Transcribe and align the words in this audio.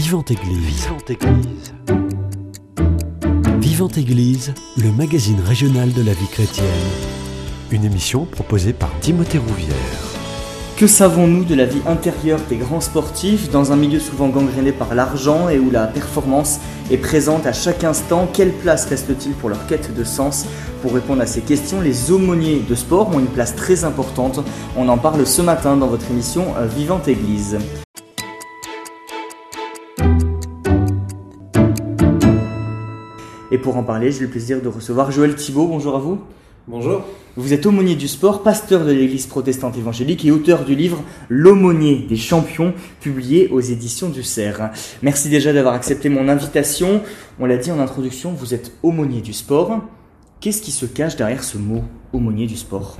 Vivante 0.00 0.30
Église. 0.30 0.86
Vivante 0.86 1.10
Église. 1.10 1.74
Vivante 3.58 3.98
Église, 3.98 4.54
le 4.76 4.92
magazine 4.92 5.40
régional 5.40 5.92
de 5.92 6.02
la 6.02 6.12
vie 6.12 6.28
chrétienne. 6.28 6.66
Une 7.72 7.84
émission 7.84 8.24
proposée 8.24 8.72
par 8.72 8.96
Timothée 9.00 9.38
Rouvière. 9.38 9.74
Que 10.76 10.86
savons-nous 10.86 11.42
de 11.42 11.56
la 11.56 11.64
vie 11.64 11.82
intérieure 11.84 12.38
des 12.48 12.58
grands 12.58 12.80
sportifs 12.80 13.50
dans 13.50 13.72
un 13.72 13.76
milieu 13.76 13.98
souvent 13.98 14.28
gangréné 14.28 14.70
par 14.70 14.94
l'argent 14.94 15.48
et 15.48 15.58
où 15.58 15.68
la 15.68 15.88
performance 15.88 16.60
est 16.92 16.98
présente 16.98 17.44
à 17.46 17.52
chaque 17.52 17.82
instant? 17.82 18.28
Quelle 18.32 18.52
place 18.52 18.86
reste-t-il 18.86 19.32
pour 19.32 19.48
leur 19.48 19.66
quête 19.66 19.96
de 19.96 20.04
sens? 20.04 20.46
Pour 20.80 20.94
répondre 20.94 21.22
à 21.22 21.26
ces 21.26 21.40
questions, 21.40 21.80
les 21.80 22.12
aumôniers 22.12 22.60
de 22.60 22.74
sport 22.76 23.12
ont 23.12 23.18
une 23.18 23.26
place 23.26 23.56
très 23.56 23.82
importante. 23.82 24.44
On 24.76 24.88
en 24.88 24.96
parle 24.96 25.26
ce 25.26 25.42
matin 25.42 25.76
dans 25.76 25.88
votre 25.88 26.08
émission 26.08 26.54
Vivante 26.76 27.08
Église. 27.08 27.58
Et 33.50 33.58
pour 33.58 33.76
en 33.76 33.82
parler, 33.82 34.12
j'ai 34.12 34.20
le 34.20 34.28
plaisir 34.28 34.60
de 34.60 34.68
recevoir 34.68 35.10
Joël 35.10 35.34
Thibault. 35.34 35.66
Bonjour 35.66 35.96
à 35.96 35.98
vous. 35.98 36.20
Bonjour. 36.66 37.02
Vous 37.36 37.54
êtes 37.54 37.64
aumônier 37.64 37.94
du 37.94 38.08
sport, 38.08 38.42
pasteur 38.42 38.84
de 38.84 38.92
l'église 38.92 39.26
protestante 39.26 39.78
évangélique 39.78 40.24
et 40.26 40.30
auteur 40.30 40.66
du 40.66 40.74
livre 40.74 41.02
L'aumônier 41.30 42.04
des 42.06 42.16
champions, 42.16 42.74
publié 43.00 43.48
aux 43.48 43.60
éditions 43.60 44.10
du 44.10 44.22
Cerf. 44.22 44.70
Merci 45.02 45.30
déjà 45.30 45.54
d'avoir 45.54 45.72
accepté 45.72 46.10
mon 46.10 46.28
invitation. 46.28 47.00
On 47.40 47.46
l'a 47.46 47.56
dit 47.56 47.70
en 47.70 47.78
introduction, 47.80 48.32
vous 48.32 48.52
êtes 48.52 48.72
aumônier 48.82 49.22
du 49.22 49.32
sport. 49.32 49.80
Qu'est-ce 50.40 50.60
qui 50.60 50.72
se 50.72 50.84
cache 50.84 51.16
derrière 51.16 51.42
ce 51.42 51.56
mot 51.56 51.84
aumônier 52.12 52.46
du 52.46 52.56
sport? 52.56 52.98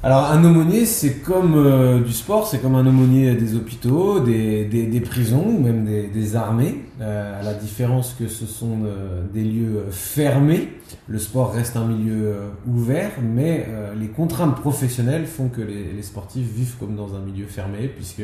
Alors 0.00 0.26
un 0.26 0.44
aumônier, 0.44 0.86
c'est 0.86 1.14
comme 1.14 1.54
euh, 1.56 1.98
du 1.98 2.12
sport, 2.12 2.46
c'est 2.46 2.62
comme 2.62 2.76
un 2.76 2.86
aumônier 2.86 3.34
des 3.34 3.56
hôpitaux, 3.56 4.20
des, 4.20 5.02
prisons 5.04 5.44
ou 5.44 5.58
même 5.58 5.84
des, 5.84 6.36
armées, 6.36 6.84
euh, 7.00 7.40
à 7.40 7.42
la 7.42 7.52
différence 7.52 8.14
que 8.16 8.28
ce 8.28 8.46
sont 8.46 8.84
euh, 8.84 9.22
des 9.34 9.42
lieux 9.42 9.86
fermés. 9.90 10.68
Le 11.08 11.18
sport 11.18 11.52
reste 11.52 11.76
un 11.76 11.84
milieu 11.84 12.36
ouvert, 12.68 13.10
mais 13.20 13.66
les 13.98 14.06
contraintes 14.06 14.54
professionnelles 14.54 15.26
font 15.26 15.48
que 15.48 15.60
les, 15.60 16.02
sportifs 16.02 16.46
vivent 16.46 16.76
comme 16.78 16.94
dans 16.94 17.14
un 17.16 17.20
milieu 17.20 17.46
fermé, 17.46 17.88
puisque 17.88 18.22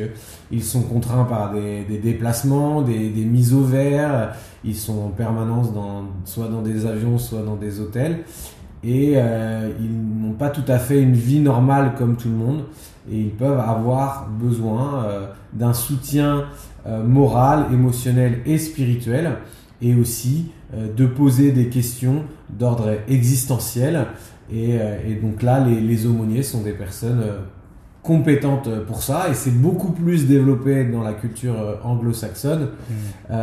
ils 0.51 0.63
sont 0.63 0.81
contraints 0.81 1.25
par 1.25 1.51
des, 1.53 1.83
déplacements, 2.01 2.81
des, 2.83 3.09
des 3.09 3.25
mises 3.25 3.53
au 3.53 3.63
vert, 3.63 4.33
ils 4.63 4.77
sont 4.77 4.97
en 4.99 5.09
permanence 5.09 5.73
dans, 5.73 6.05
soit 6.23 6.47
dans 6.47 6.61
des 6.61 6.85
avions, 6.85 7.17
soit 7.17 7.41
dans 7.41 7.57
des 7.57 7.79
hôtels 7.81 8.23
et 8.85 9.13
euh, 9.15 9.71
ils 9.79 10.21
n'ont 10.21 10.33
pas 10.33 10.49
tout 10.49 10.63
à 10.67 10.77
fait 10.77 11.01
une 11.01 11.13
vie 11.13 11.39
normale 11.39 11.93
comme 11.97 12.17
tout 12.17 12.29
le 12.29 12.35
monde. 12.35 12.63
Et 13.11 13.19
ils 13.19 13.31
peuvent 13.31 13.59
avoir 13.59 14.29
besoin 14.29 15.05
euh, 15.05 15.27
d'un 15.53 15.73
soutien 15.73 16.45
euh, 16.85 17.03
moral, 17.03 17.65
émotionnel 17.73 18.41
et 18.45 18.57
spirituel. 18.57 19.37
Et 19.81 19.93
aussi 19.93 20.51
de 20.73 21.05
poser 21.05 21.51
des 21.51 21.67
questions 21.67 22.23
d'ordre 22.49 22.97
existentiel. 23.07 24.07
Et, 24.51 24.71
et, 24.71 25.15
donc 25.21 25.41
là 25.41 25.59
les, 25.59 25.79
les, 25.79 26.05
aumôniers 26.05 26.43
sont 26.43 26.61
des 26.61 26.71
personnes 26.71 27.23
compétentes 28.01 28.69
pour 28.87 29.03
ça. 29.03 29.27
Et 29.29 29.33
c'est 29.33 29.51
beaucoup 29.51 29.91
plus 29.91 30.27
développé 30.27 30.85
dans 30.85 31.03
la 31.03 31.13
culture 31.13 31.55
anglo-saxonne 31.83 32.69
mmh. 32.89 33.33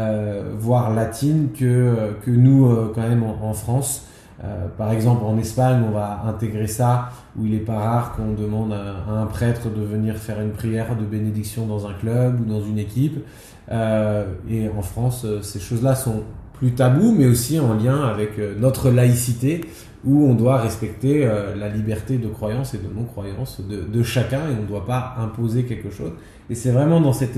voire 0.59 0.93
latine 0.95 1.51
que, 1.57 2.17
que 2.25 2.31
nous 2.31 2.69
quand 2.95 3.03
même 3.03 3.23
en, 3.23 3.49
en 3.49 3.53
France 3.53 4.07
euh, 4.45 4.67
par 4.77 4.91
exemple, 4.93 5.25
en 5.25 5.39
Espagne, 5.39 5.83
on 5.87 5.93
va 5.93 6.23
intégrer 6.27 6.67
ça, 6.67 7.11
où 7.37 7.47
il 7.47 7.53
n'est 7.53 7.59
pas 7.59 7.79
rare 7.79 8.17
qu'on 8.17 8.33
demande 8.33 8.73
à, 8.73 9.13
un 9.13 9.27
prêtre 9.27 9.71
de 9.71 9.83
venir 9.83 10.17
faire 10.17 10.41
une 10.41 10.51
prière 10.51 10.97
de 10.97 11.05
bénédiction 11.05 11.67
dans 11.67 11.87
un 11.87 11.93
club 11.93 12.41
ou 12.41 12.45
dans 12.45 12.63
une 12.63 12.79
équipe. 12.79 13.25
Euh, 13.71 14.25
et 14.49 14.69
en 14.69 14.83
France, 14.83 15.23
euh, 15.25 15.43
ces 15.43 15.61
choses-là 15.61 15.95
sont 15.95 16.25
plus 16.55 16.73
tabous, 16.73 17.15
mais 17.17 17.27
aussi 17.27 17.61
en 17.61 17.75
lien 17.75 18.03
avec 18.03 18.39
notre 18.59 18.91
laïcité, 18.91 19.63
où 20.05 20.27
on 20.27 20.35
doit 20.35 20.59
respecter 20.59 21.29
la 21.57 21.69
liberté 21.69 22.19
de 22.19 22.29
croyance 22.29 22.75
et 22.75 22.79
de 22.79 22.89
non-croyance 22.93 23.61
de, 23.61 23.83
de, 23.83 24.03
chacun, 24.05 24.39
et 24.49 24.55
on 24.59 24.63
ne 24.63 24.67
doit 24.69 24.87
pas 24.87 25.17
imposer 25.19 25.65
quelque 25.65 25.91
chose. 25.91 26.13
Et 26.51 26.55
c'est 26.55 26.71
vraiment 26.71 27.01
dans 27.01 27.13
cet 27.13 27.37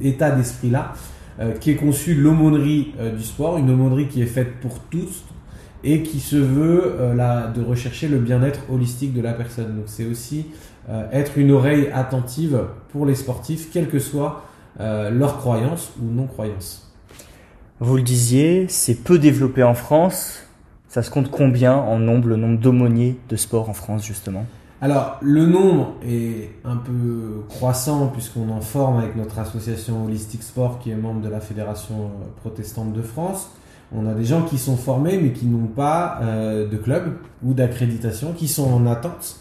état 0.00 0.30
d'esprit-là 0.30 0.94
qu'est 1.60 1.76
conçue 1.76 2.14
l'aumônerie 2.14 2.94
du 3.14 3.22
sport, 3.22 3.58
une 3.58 3.70
aumônerie 3.70 4.08
qui 4.08 4.22
est 4.22 4.26
faite 4.26 4.60
pour 4.62 4.78
tous, 4.90 5.24
et 5.84 6.02
qui 6.02 6.18
se 6.18 6.36
veut 6.36 6.96
euh, 6.98 7.46
de 7.48 7.62
rechercher 7.62 8.08
le 8.08 8.18
bien-être 8.18 8.60
holistique 8.70 9.12
de 9.12 9.20
la 9.20 9.34
personne. 9.34 9.76
Donc 9.76 9.84
c'est 9.86 10.06
aussi 10.06 10.46
euh, 10.88 11.06
être 11.12 11.38
une 11.38 11.52
oreille 11.52 11.88
attentive 11.92 12.60
pour 12.90 13.06
les 13.06 13.14
sportifs, 13.14 13.70
quelle 13.70 13.88
que 13.88 13.98
soit 13.98 14.42
euh, 14.80 15.10
leur 15.10 15.38
croyance 15.38 15.92
ou 16.02 16.10
non-croyance. 16.10 16.92
Vous 17.80 17.96
le 17.96 18.02
disiez, 18.02 18.66
c'est 18.68 19.04
peu 19.04 19.18
développé 19.18 19.62
en 19.62 19.74
France. 19.74 20.40
Ça 20.88 21.02
se 21.02 21.10
compte 21.10 21.30
combien 21.30 21.74
en 21.74 21.98
nombre, 21.98 22.28
le 22.28 22.36
nombre 22.36 22.58
d'aumôniers 22.58 23.18
de 23.28 23.36
sport 23.36 23.68
en 23.68 23.74
France 23.74 24.04
justement? 24.04 24.46
Alors, 24.80 25.16
le 25.22 25.46
nombre 25.46 25.94
est 26.06 26.50
un 26.64 26.76
peu 26.76 27.42
croissant 27.48 28.08
puisqu'on 28.08 28.50
en 28.50 28.60
forme 28.60 28.98
avec 28.98 29.16
notre 29.16 29.38
association 29.38 30.04
Holistic 30.04 30.42
Sport 30.42 30.78
qui 30.78 30.90
est 30.90 30.96
membre 30.96 31.22
de 31.22 31.28
la 31.28 31.40
Fédération 31.40 32.10
protestante 32.42 32.92
de 32.92 33.02
France. 33.02 33.50
On 33.92 34.06
a 34.06 34.14
des 34.14 34.24
gens 34.24 34.42
qui 34.42 34.58
sont 34.58 34.76
formés 34.76 35.18
mais 35.18 35.32
qui 35.32 35.46
n'ont 35.46 35.66
pas 35.66 36.18
euh, 36.22 36.68
de 36.68 36.76
club 36.76 37.16
ou 37.44 37.52
d'accréditation, 37.52 38.32
qui 38.32 38.48
sont 38.48 38.72
en 38.72 38.86
attente. 38.86 39.40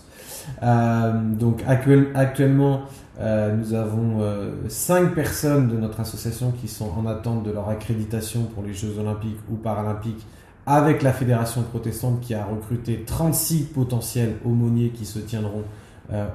Euh, 0.62 1.14
donc 1.40 1.64
actuellement, 1.68 2.82
euh, 3.20 3.56
nous 3.56 3.74
avons 3.74 4.20
cinq 4.68 5.14
personnes 5.14 5.70
de 5.70 5.78
notre 5.78 6.00
association 6.00 6.52
qui 6.52 6.68
sont 6.68 6.90
en 6.98 7.06
attente 7.06 7.44
de 7.44 7.52
leur 7.52 7.70
accréditation 7.70 8.44
pour 8.44 8.64
les 8.64 8.74
Jeux 8.74 9.00
olympiques 9.00 9.40
ou 9.52 9.56
paralympiques 9.56 10.26
avec 10.66 11.02
la 11.02 11.12
Fédération 11.12 11.62
protestante 11.62 12.22
qui 12.22 12.34
a 12.34 12.46
recruté 12.46 13.04
36 13.06 13.64
potentiels 13.66 14.36
aumôniers 14.46 14.90
qui 14.90 15.06
se 15.06 15.20
tiendront 15.20 15.64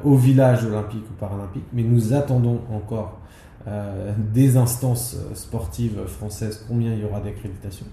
au 0.05 0.17
village 0.17 0.65
olympique 0.65 1.05
ou 1.11 1.15
paralympique. 1.21 1.65
Mais 1.73 1.83
nous 1.83 2.13
attendons 2.13 2.61
encore 2.73 3.19
euh, 3.69 4.13
des 4.33 4.57
instances 4.57 5.17
sportives 5.35 6.07
françaises, 6.07 6.65
combien 6.69 6.93
il 6.95 7.01
y 7.01 7.05
aura 7.05 7.21
d'accréditation. 7.21 7.87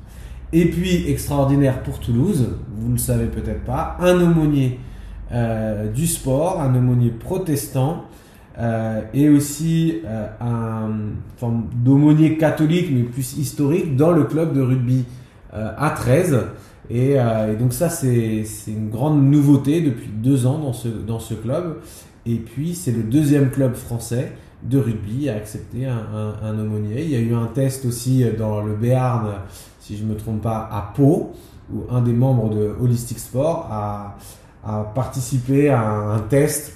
Et 0.54 0.70
puis, 0.70 1.10
extraordinaire 1.10 1.84
pour 1.84 2.00
Toulouse, 2.00 2.56
vous 2.78 2.88
ne 2.88 2.94
le 2.94 3.00
savez 3.00 3.26
peut-être 3.26 3.64
pas, 3.66 3.98
un 4.00 4.22
aumônier 4.22 4.80
euh, 5.32 5.92
du 5.92 6.08
sport, 6.08 6.62
un 6.62 6.74
aumônier 6.76 7.10
protestant, 7.10 8.06
euh, 8.58 9.02
et 9.14 9.28
aussi 9.28 10.00
euh, 10.06 10.28
un 10.40 10.92
forme 11.38 11.68
d'aumônier 11.74 12.38
catholique, 12.38 12.88
mais 12.90 13.04
plus 13.04 13.38
historique, 13.38 13.98
dans 13.98 14.12
le 14.12 14.24
club 14.24 14.54
de 14.54 14.62
rugby 14.62 15.04
euh, 15.54 15.72
à 15.78 15.90
13. 15.90 16.38
Et, 16.90 17.14
et 17.14 17.56
donc 17.60 17.74
ça, 17.74 17.90
c'est 17.90 18.46
une 18.68 18.92
grande 18.92 19.24
nouveauté 19.24 19.82
depuis 19.82 20.08
deux 20.08 20.46
ans 20.46 20.60
dans 20.60 20.72
ce, 20.72 20.88
dans 20.88 21.20
ce 21.20 21.34
club. 21.34 21.80
Et 22.28 22.36
puis, 22.36 22.76
c'est 22.76 22.92
le 22.92 23.02
deuxième 23.02 23.50
club 23.50 23.74
français 23.74 24.34
de 24.64 24.80
rugby 24.80 25.30
a 25.30 25.36
accepté 25.36 25.86
un, 25.86 26.36
un, 26.44 26.60
aumônier. 26.60 27.04
Il 27.04 27.10
y 27.10 27.16
a 27.16 27.20
eu 27.20 27.36
un 27.36 27.48
test 27.48 27.86
aussi 27.86 28.26
dans 28.38 28.62
le 28.62 28.74
Béarn, 28.74 29.34
si 29.80 29.98
je 29.98 30.04
ne 30.04 30.10
me 30.10 30.16
trompe 30.16 30.42
pas, 30.42 30.70
à 30.72 30.94
Pau, 30.96 31.34
où 31.74 31.84
un 31.90 32.02
des 32.02 32.14
membres 32.14 32.50
de 32.50 32.76
Holistic 32.80 33.20
Sport 33.20 33.68
a, 33.72 34.18
a 34.66 34.84
participé 34.84 35.70
à 35.70 35.82
un, 35.82 36.20
test 36.20 36.74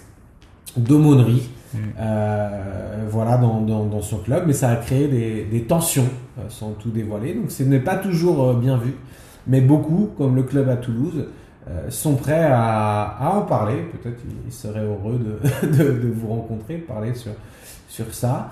d'aumônerie. 0.77 1.49
Mm. 1.73 1.77
Euh, 1.99 3.05
voilà 3.09 3.37
dans, 3.37 3.61
dans, 3.61 3.85
dans, 3.85 4.01
son 4.01 4.17
club 4.17 4.45
mais 4.47 4.53
ça 4.53 4.69
a 4.69 4.75
créé 4.75 5.07
des, 5.07 5.43
des 5.43 5.65
tensions 5.65 6.09
euh, 6.39 6.41
sans 6.49 6.71
tout 6.71 6.89
dévoiler 6.89 7.35
donc 7.35 7.51
ce 7.51 7.61
n'est 7.61 7.79
pas 7.79 7.95
toujours 7.95 8.43
euh, 8.43 8.53
bien 8.55 8.75
vu 8.77 8.95
mais 9.45 9.61
beaucoup 9.61 10.09
comme 10.17 10.35
le 10.35 10.41
club 10.41 10.67
à 10.67 10.77
Toulouse 10.77 11.27
euh, 11.69 11.91
sont 11.91 12.15
prêts 12.15 12.43
à, 12.43 13.03
à 13.03 13.29
en 13.35 13.43
parler 13.43 13.83
peut-être 13.91 14.17
ils 14.47 14.51
seraient 14.51 14.83
heureux 14.83 15.19
de, 15.19 15.67
de, 15.67 15.99
de, 15.99 16.07
vous 16.11 16.29
rencontrer 16.29 16.77
parler 16.77 17.13
sur 17.13 17.33
sur 17.89 18.13
ça. 18.13 18.51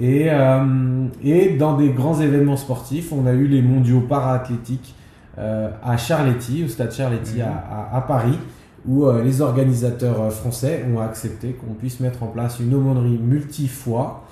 Et, 0.00 0.26
euh, 0.28 1.06
et 1.22 1.56
dans 1.56 1.76
des 1.76 1.90
grands 1.90 2.20
événements 2.20 2.56
sportifs, 2.56 3.12
on 3.12 3.26
a 3.26 3.32
eu 3.32 3.46
les 3.46 3.62
mondiaux 3.62 4.00
para-athlétiques 4.00 4.94
euh, 5.38 5.70
à 5.84 5.96
Charletti, 5.96 6.64
au 6.64 6.68
stade 6.68 6.92
Charletti 6.92 7.40
à, 7.40 7.90
à, 7.92 8.00
Paris, 8.00 8.38
où 8.86 9.04
euh, 9.04 9.22
les 9.22 9.40
organisateurs 9.40 10.32
français 10.32 10.84
ont 10.92 11.00
accepté 11.00 11.52
qu'on 11.52 11.74
puisse 11.74 12.00
mettre 12.00 12.24
en 12.24 12.26
place 12.26 12.58
une 12.58 12.74
aumônerie 12.74 13.18
multi-foi, 13.18 14.24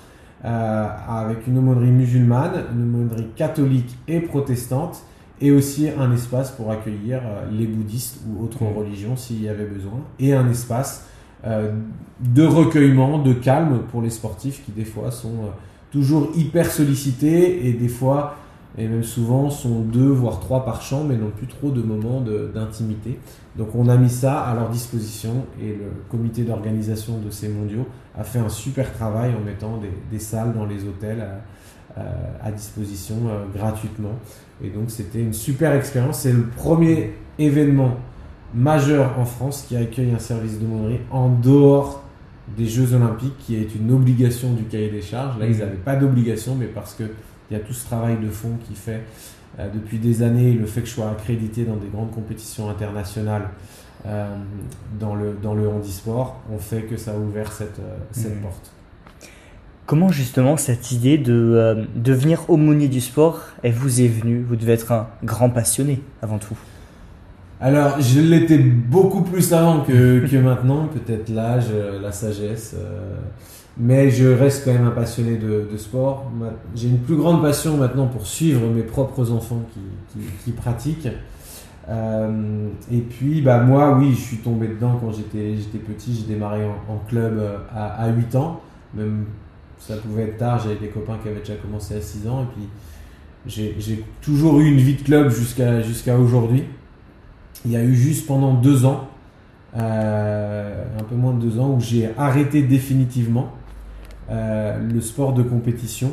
euh, 0.43 0.87
avec 1.07 1.47
une 1.47 1.59
aumônerie 1.59 1.91
musulmane, 1.91 2.63
une 2.73 2.83
aumônerie 2.83 3.29
catholique 3.37 3.95
et 4.07 4.19
protestante, 4.19 5.01
et 5.39 5.51
aussi 5.51 5.87
un 5.89 6.11
espace 6.11 6.51
pour 6.51 6.71
accueillir 6.71 7.21
les 7.51 7.67
bouddhistes 7.67 8.19
ou 8.27 8.43
autres 8.43 8.63
religions 8.63 9.15
s'il 9.15 9.41
y 9.41 9.47
avait 9.47 9.65
besoin, 9.65 9.99
et 10.19 10.33
un 10.33 10.49
espace 10.49 11.05
de 11.43 12.43
recueillement, 12.43 13.19
de 13.19 13.33
calme 13.33 13.81
pour 13.91 14.01
les 14.01 14.09
sportifs 14.09 14.63
qui 14.65 14.71
des 14.71 14.85
fois 14.85 15.11
sont 15.11 15.43
euh, 15.43 15.49
toujours 15.91 16.29
hyper 16.35 16.71
sollicités 16.71 17.67
et 17.67 17.73
des 17.73 17.87
fois 17.87 18.35
et 18.79 18.87
même 18.87 19.03
souvent 19.03 19.49
sont 19.49 19.81
deux 19.81 20.09
voire 20.09 20.39
trois 20.39 20.63
par 20.63 20.81
chambre 20.81 21.05
mais 21.09 21.15
n'ont 21.15 21.31
plus 21.31 21.47
trop 21.47 21.71
de 21.71 21.81
moments 21.81 22.21
d'intimité. 22.21 23.19
Donc 23.55 23.69
on 23.75 23.87
a 23.87 23.97
mis 23.97 24.09
ça 24.09 24.39
à 24.41 24.53
leur 24.53 24.69
disposition 24.69 25.45
et 25.59 25.69
le 25.69 25.91
comité 26.09 26.43
d'organisation 26.43 27.17
de 27.17 27.29
ces 27.31 27.49
mondiaux 27.49 27.87
a 28.15 28.23
fait 28.23 28.39
un 28.39 28.49
super 28.49 28.91
travail 28.93 29.33
en 29.39 29.43
mettant 29.43 29.79
des, 30.11 30.19
salles 30.19 30.53
dans 30.53 30.65
les 30.65 30.83
hôtels 30.83 31.25
à, 31.95 32.51
disposition 32.51 33.15
euh, 33.27 33.45
gratuitement. 33.55 34.13
Et 34.63 34.69
donc 34.69 34.91
c'était 34.91 35.21
une 35.21 35.33
super 35.33 35.73
expérience. 35.73 36.19
C'est 36.19 36.33
le 36.33 36.43
premier 36.43 37.13
événement 37.39 37.95
majeur 38.53 39.17
en 39.19 39.25
France 39.25 39.65
qui 39.67 39.75
accueille 39.75 40.11
un 40.11 40.19
service 40.19 40.59
d'aumônerie 40.59 40.99
en 41.11 41.29
dehors 41.29 42.03
des 42.55 42.65
Jeux 42.65 42.93
Olympiques, 42.93 43.37
qui 43.39 43.55
est 43.55 43.75
une 43.75 43.91
obligation 43.91 44.53
du 44.53 44.63
cahier 44.63 44.89
des 44.89 45.01
charges. 45.01 45.37
Là, 45.37 45.47
ils 45.47 45.57
n'avaient 45.57 45.75
pas 45.75 45.95
d'obligation, 45.95 46.55
mais 46.55 46.67
parce 46.67 46.93
qu'il 46.93 47.09
y 47.51 47.55
a 47.55 47.59
tout 47.59 47.73
ce 47.73 47.85
travail 47.85 48.17
de 48.17 48.29
fond 48.29 48.57
qui 48.67 48.75
fait 48.75 49.01
euh, 49.59 49.67
depuis 49.73 49.99
des 49.99 50.23
années, 50.23 50.53
le 50.53 50.65
fait 50.65 50.81
que 50.81 50.87
je 50.87 50.93
sois 50.93 51.09
accrédité 51.09 51.65
dans 51.65 51.75
des 51.75 51.87
grandes 51.87 52.11
compétitions 52.11 52.69
internationales 52.69 53.49
euh, 54.05 54.27
dans, 54.99 55.15
le, 55.15 55.37
dans 55.41 55.53
le 55.53 55.67
handisport, 55.67 56.39
on 56.53 56.57
fait 56.57 56.83
que 56.83 56.95
ça 56.95 57.11
a 57.11 57.17
ouvert 57.17 57.51
cette, 57.51 57.79
euh, 57.79 57.97
cette 58.11 58.37
mmh. 58.37 58.41
porte. 58.41 58.71
Comment 59.85 60.09
justement 60.09 60.57
cette 60.57 60.91
idée 60.91 61.17
de 61.17 61.87
devenir 61.95 62.49
aumônier 62.49 62.89
du 62.89 62.99
sport, 62.99 63.43
elle 63.63 63.71
vous 63.71 64.01
est 64.01 64.09
venue? 64.09 64.41
Vous 64.41 64.57
devez 64.57 64.73
être 64.73 64.91
un 64.91 65.07
grand 65.23 65.49
passionné 65.49 66.01
avant 66.21 66.39
tout. 66.39 66.57
Alors, 67.59 67.99
je 67.99 68.19
l'étais 68.19 68.59
beaucoup 68.59 69.21
plus 69.21 69.51
avant 69.53 69.81
que, 69.81 70.25
que 70.27 70.37
maintenant, 70.43 70.87
peut-être 70.87 71.29
l'âge, 71.29 71.65
la 72.01 72.11
sagesse. 72.11 72.75
Mais 73.79 74.09
je 74.09 74.27
reste 74.27 74.65
quand 74.65 74.73
même 74.73 74.87
un 74.87 74.91
passionné 74.91 75.37
de, 75.37 75.67
de 75.71 75.77
sport. 75.77 76.31
J'ai 76.75 76.87
une 76.87 76.99
plus 76.99 77.15
grande 77.15 77.41
passion 77.41 77.77
maintenant 77.77 78.07
pour 78.07 78.25
suivre 78.25 78.67
mes 78.69 78.81
propres 78.81 79.31
enfants 79.31 79.61
qui, 79.73 79.79
qui, 80.19 80.25
qui 80.43 80.51
pratiquent. 80.51 81.09
Euh, 81.89 82.67
et 82.91 82.99
puis, 82.99 83.41
bah, 83.41 83.59
moi, 83.59 83.97
oui, 83.97 84.13
je 84.13 84.21
suis 84.21 84.37
tombé 84.37 84.67
dedans 84.67 84.99
quand 84.99 85.11
j'étais 85.11 85.55
petit. 85.77 86.15
J'ai 86.15 86.33
démarré 86.33 86.65
en, 86.65 86.93
en 86.93 86.97
club 87.07 87.37
euh, 87.37 87.57
à, 87.73 88.03
à, 88.03 88.09
8 88.09 88.35
ans. 88.35 88.61
Même 88.93 89.25
ça 89.79 89.95
pouvait 89.97 90.23
être 90.23 90.37
tard, 90.37 90.59
j'avais 90.59 90.77
des 90.77 90.87
copains 90.87 91.17
qui 91.21 91.29
avaient 91.29 91.39
déjà 91.39 91.55
commencé 91.55 91.95
à 91.95 92.01
6 92.01 92.27
ans. 92.27 92.43
Et 92.43 92.55
puis, 92.55 93.75
j'ai 93.77 94.03
toujours 94.21 94.59
eu 94.59 94.65
une 94.65 94.79
vie 94.79 94.95
de 94.95 95.03
club 95.03 95.29
jusqu'à 95.29 95.81
jusqu'à 95.81 96.17
aujourd'hui. 96.17 96.63
Il 97.67 97.73
y 97.73 97.75
a 97.75 97.83
eu 97.83 97.93
juste 97.93 98.25
pendant 98.25 98.55
deux 98.55 98.85
ans, 98.85 99.07
euh, 99.77 100.85
un 100.99 101.03
peu 101.03 101.15
moins 101.15 101.33
de 101.33 101.41
deux 101.41 101.59
ans, 101.59 101.75
où 101.75 101.79
j'ai 101.79 102.09
arrêté 102.17 102.63
définitivement. 102.63 103.51
Euh, 104.29 104.77
le 104.79 104.99
sport 104.99 105.31
de 105.31 105.41
compétition 105.41 106.11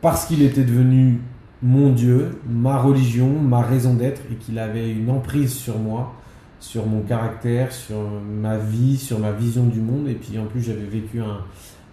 parce 0.00 0.26
qu'il 0.26 0.42
était 0.42 0.64
devenu 0.64 1.20
mon 1.62 1.92
Dieu, 1.92 2.40
ma 2.48 2.76
religion, 2.76 3.40
ma 3.40 3.62
raison 3.62 3.94
d'être 3.94 4.20
et 4.32 4.34
qu'il 4.34 4.58
avait 4.58 4.90
une 4.90 5.10
emprise 5.10 5.54
sur 5.54 5.78
moi, 5.78 6.14
sur 6.58 6.86
mon 6.86 7.02
caractère, 7.02 7.72
sur 7.72 7.98
ma 8.40 8.58
vie, 8.58 8.96
sur 8.96 9.20
ma 9.20 9.30
vision 9.30 9.64
du 9.64 9.80
monde. 9.80 10.08
Et 10.08 10.14
puis 10.14 10.38
en 10.38 10.46
plus, 10.46 10.60
j'avais 10.60 10.86
vécu 10.86 11.20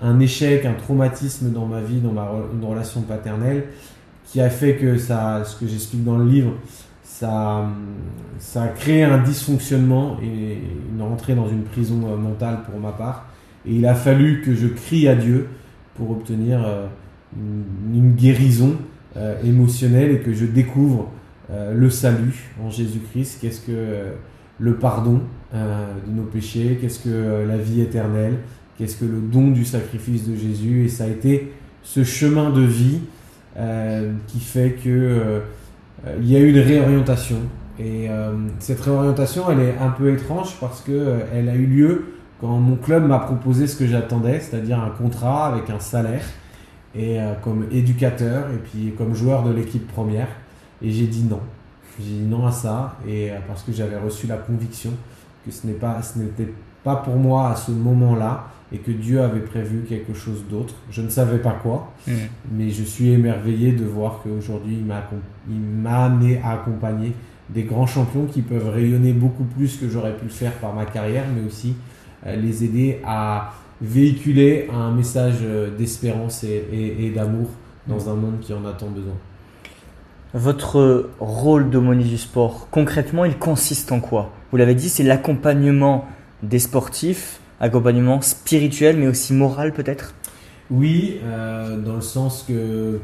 un, 0.02 0.20
échec, 0.20 0.66
un 0.66 0.74
traumatisme 0.74 1.52
dans 1.52 1.68
ma 1.68 1.82
vie, 1.82 2.00
dans 2.00 2.12
ma 2.14 2.28
relation 2.62 3.02
paternelle, 3.02 3.66
qui 4.26 4.42
a 4.42 4.50
fait 4.50 4.76
que 4.76 4.98
ça, 4.98 5.44
ce 5.46 5.56
que 5.56 5.68
j'explique 5.68 6.04
dans 6.04 6.18
le 6.18 6.26
livre, 6.26 6.54
ça, 7.04 7.70
ça 8.40 8.64
a 8.64 8.68
créé 8.70 9.04
un 9.04 9.18
dysfonctionnement 9.20 10.18
et 10.24 10.58
une 10.94 11.02
entrée 11.02 11.36
dans 11.36 11.48
une 11.48 11.64
prison 11.64 11.96
mentale 12.18 12.60
pour 12.70 12.80
ma 12.80 12.92
part. 12.92 13.28
Et 13.66 13.76
il 13.76 13.86
a 13.86 13.96
fallu 13.96 14.42
que 14.42 14.54
je 14.56 14.68
crie 14.68 15.08
à 15.08 15.16
Dieu 15.16 15.48
pour 15.96 16.12
obtenir 16.12 16.64
euh, 16.66 16.88
une, 17.94 18.14
guérison 18.14 18.76
euh, 19.16 19.42
émotionnelle 19.44 20.12
et 20.12 20.20
que 20.20 20.34
je 20.34 20.46
découvre 20.46 21.12
euh, 21.52 21.74
le 21.74 21.90
salut 21.90 22.52
en 22.64 22.70
Jésus-Christ. 22.70 23.40
Qu'est-ce 23.42 23.62
que 23.62 24.14
le 24.60 24.76
pardon 24.76 25.22
de 25.54 26.12
nos 26.12 26.24
péchés? 26.24 26.80
Qu'est-ce 26.82 27.00
que 27.00 27.46
la 27.48 27.58
vie 27.58 27.82
éternelle? 27.82 28.38
Qu'est-ce 28.78 28.98
que 28.98 29.06
le 29.06 29.20
don 29.20 29.50
du 29.50 29.66
sacrifice 29.66 30.28
de 30.28 30.36
Jésus? 30.36 30.86
Et 30.86 30.90
ça 30.90 31.04
a 31.04 31.08
été 31.08 31.52
ce 31.84 32.04
chemin 32.04 32.50
de 32.50 32.62
vie 32.62 33.00
qui 34.28 34.40
fait 34.40 34.78
que 34.84 35.42
il 36.20 36.30
y 36.30 36.36
a 36.36 36.40
eu 36.40 36.50
une 36.50 36.60
réorientation. 36.60 37.38
Et 37.80 38.08
cette 38.60 38.82
réorientation, 38.82 39.50
elle 39.52 39.60
est 39.60 39.78
un 39.80 39.90
peu 39.90 40.14
étrange 40.14 40.58
parce 40.60 40.82
que 40.82 41.20
elle 41.34 41.50
a 41.50 41.56
eu 41.56 41.66
lieu 41.66 42.14
quand 42.44 42.60
mon 42.60 42.76
club 42.76 43.08
m'a 43.08 43.20
proposé 43.20 43.68
ce 43.68 43.78
que 43.78 43.88
j'attendais, 43.88 44.42
c'est-à-dire 44.42 44.78
un 44.78 44.90
contrat 44.90 45.48
avec 45.48 45.70
un 45.70 45.80
salaire, 45.80 46.26
et 46.94 47.22
euh, 47.22 47.34
comme 47.42 47.68
éducateur, 47.72 48.48
et 48.52 48.58
puis 48.58 48.94
comme 48.98 49.16
joueur 49.16 49.44
de 49.44 49.54
l'équipe 49.54 49.88
première, 49.88 50.28
et 50.82 50.92
j'ai 50.92 51.08
dit 51.08 51.24
non. 51.24 51.40
J'ai 51.98 52.16
dit 52.16 52.26
non 52.26 52.46
à 52.46 52.52
ça, 52.52 52.98
et 53.08 53.32
euh, 53.32 53.36
parce 53.48 53.64
que 53.64 53.72
j'avais 53.72 53.98
reçu 53.98 54.28
la 54.28 54.36
conviction 54.36 54.92
que 55.46 55.52
ce 55.52 55.66
n'était 55.66 55.80
pas, 55.80 56.02
ce 56.02 56.20
pas 56.84 56.98
pour 56.98 57.16
moi 57.16 57.52
à 57.52 57.56
ce 57.56 57.72
moment-là, 57.72 58.48
et 58.74 58.80
que 58.80 58.92
Dieu 58.92 59.22
avait 59.22 59.42
prévu 59.42 59.86
quelque 59.88 60.14
chose 60.14 60.44
d'autre. 60.50 60.74
Je 60.90 61.02
ne 61.02 61.10
savais 61.10 61.38
pas 61.38 61.52
quoi, 61.52 61.94
mmh. 62.08 62.12
mais 62.52 62.70
je 62.72 62.84
suis 62.84 63.10
émerveillé 63.10 63.72
de 63.72 63.86
voir 63.86 64.22
qu'aujourd'hui, 64.24 64.80
il 65.50 65.60
m'a 65.60 66.04
amené 66.04 66.42
à 66.44 66.54
accompagner 66.54 67.14
des 67.50 67.64
grands 67.64 67.88
champions 67.88 68.26
qui 68.26 68.42
peuvent 68.42 68.70
rayonner 68.70 69.14
beaucoup 69.14 69.44
plus 69.44 69.78
que 69.78 69.88
j'aurais 69.90 70.16
pu 70.16 70.26
le 70.26 70.32
faire 70.32 70.54
par 70.54 70.74
ma 70.74 70.86
carrière, 70.86 71.26
mais 71.36 71.46
aussi 71.46 71.76
euh, 72.26 72.36
les 72.36 72.64
aider 72.64 73.00
à 73.06 73.54
véhiculer 73.82 74.68
un 74.74 74.92
message 74.92 75.38
euh, 75.44 75.76
d'espérance 75.76 76.44
et, 76.44 77.12
d'amour 77.14 77.50
dans 77.88 78.10
un 78.10 78.16
monde 78.16 78.40
qui 78.42 78.54
en 78.54 78.66
a 78.66 78.72
tant 78.72 78.88
besoin. 78.88 79.14
Votre 80.34 81.10
rôle 81.20 81.70
d'aumônier 81.70 82.06
du 82.06 82.18
sport, 82.18 82.68
concrètement, 82.72 83.26
il 83.26 83.38
consiste 83.38 83.92
en 83.92 84.00
quoi? 84.00 84.32
Vous 84.52 84.58
l'avez 84.58 84.74
dit, 84.74 84.90
c'est 84.90 85.04
l'accompagnement 85.04 86.08
des 86.42 86.60
sportifs, 86.60 87.40
accompagnement 87.64 88.22
spirituel, 88.22 88.98
mais 88.98 89.08
aussi 89.08 89.34
moral 89.34 89.74
peut-être? 89.74 90.14
Oui, 90.70 91.20
euh, 91.24 91.78
dans 91.78 91.96
le 91.96 92.02
sens 92.02 92.46
que 92.48 93.00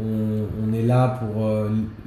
on, 0.00 0.72
est 0.72 0.82
là 0.82 1.20
pour 1.20 1.48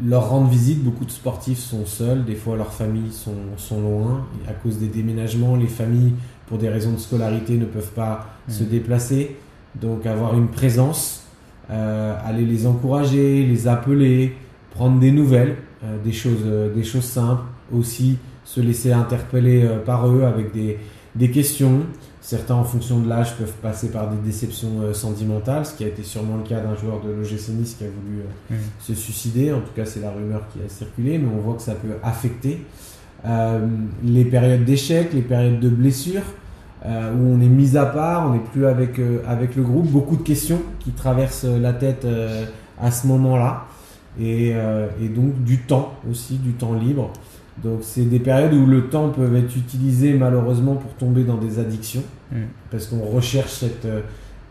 leur 0.05 0.29
rendre 0.29 0.49
visite. 0.49 0.83
Beaucoup 0.83 1.05
de 1.05 1.11
sportifs 1.11 1.59
sont 1.59 1.85
seuls, 1.85 2.25
des 2.25 2.35
fois 2.35 2.57
leurs 2.57 2.73
familles 2.73 3.13
sont, 3.13 3.31
sont 3.55 3.79
loin. 3.79 4.27
à 4.45 4.51
cause 4.51 4.77
des 4.77 4.87
déménagements, 4.87 5.55
les 5.55 5.67
familles 5.67 6.11
pour 6.47 6.57
des 6.57 6.67
raisons 6.67 6.91
de 6.91 6.97
scolarité, 6.97 7.57
ne 7.57 7.63
peuvent 7.63 7.93
pas 7.93 8.27
mmh. 8.47 8.51
se 8.51 8.63
déplacer. 8.65 9.37
Donc 9.75 10.05
avoir 10.05 10.35
une 10.35 10.47
présence, 10.47 11.27
euh, 11.69 12.15
aller 12.25 12.45
les 12.45 12.65
encourager, 12.65 13.45
les 13.45 13.67
appeler, 13.67 14.35
prendre 14.71 14.99
des 14.99 15.11
nouvelles, 15.11 15.57
euh, 15.83 15.97
des, 16.03 16.13
choses, 16.13 16.43
euh, 16.45 16.73
des 16.73 16.83
choses 16.83 17.03
simples, 17.03 17.43
aussi 17.75 18.17
se 18.45 18.61
laisser 18.61 18.93
interpeller 18.93 19.67
par 19.85 20.07
eux 20.07 20.23
avec 20.23 20.53
des, 20.53 20.79
des, 21.17 21.31
questions. 21.31 21.81
Certains, 22.21 22.55
en 22.55 22.63
fonction 22.63 22.99
de 22.99 23.07
l'âge, 23.07 23.35
peuvent 23.37 23.53
passer 23.61 23.89
par 23.89 24.09
des 24.09 24.17
déceptions 24.17 24.93
sentimentales, 24.93 25.65
ce 25.65 25.75
qui 25.75 25.85
a 25.85 25.87
été 25.87 26.03
sûrement 26.03 26.37
le 26.37 26.43
cas 26.43 26.59
d'un 26.59 26.75
joueur 26.75 27.01
de 27.01 27.09
l'OGC 27.09 27.49
Nice 27.49 27.75
qui 27.77 27.85
a 27.85 27.87
voulu 27.87 28.23
mmh. 28.49 28.55
se 28.81 28.93
suicider. 28.93 29.53
En 29.53 29.61
tout 29.61 29.73
cas, 29.75 29.85
c'est 29.85 30.01
la 30.01 30.11
rumeur 30.11 30.41
qui 30.51 30.59
a 30.59 30.67
circulé, 30.67 31.17
mais 31.19 31.29
on 31.33 31.39
voit 31.39 31.55
que 31.55 31.61
ça 31.61 31.75
peut 31.75 31.93
affecter. 32.03 32.65
Euh, 33.25 33.67
les 34.03 34.25
périodes 34.25 34.63
d'échec, 34.63 35.13
les 35.13 35.21
périodes 35.21 35.59
de 35.59 35.69
blessures, 35.69 36.21
euh, 36.85 37.13
où 37.13 37.35
on 37.35 37.41
est 37.41 37.49
mis 37.49 37.75
à 37.75 37.85
part, 37.85 38.29
on 38.29 38.33
n'est 38.33 38.39
plus 38.39 38.65
avec, 38.65 38.99
euh, 38.99 39.19
avec 39.27 39.55
le 39.55 39.63
groupe, 39.63 39.87
beaucoup 39.87 40.15
de 40.15 40.21
questions 40.21 40.61
qui 40.79 40.91
traversent 40.91 41.45
la 41.45 41.73
tête 41.73 42.05
à 42.79 42.91
ce 42.91 43.07
moment-là, 43.07 43.65
et, 44.19 44.49
et, 45.01 45.09
donc 45.09 45.43
du 45.43 45.59
temps 45.59 45.93
aussi, 46.09 46.37
du 46.37 46.53
temps 46.53 46.73
libre. 46.73 47.11
Donc 47.63 47.79
c'est 47.81 48.03
des 48.03 48.19
périodes 48.19 48.53
où 48.53 48.65
le 48.65 48.87
temps 48.89 49.09
peut 49.09 49.35
être 49.35 49.55
utilisé 49.55 50.13
malheureusement 50.13 50.75
pour 50.75 50.91
tomber 50.93 51.23
dans 51.23 51.37
des 51.37 51.59
addictions, 51.59 52.03
mm. 52.31 52.37
parce 52.71 52.85
qu'on 52.87 53.05
recherche 53.05 53.51
cette 53.51 53.87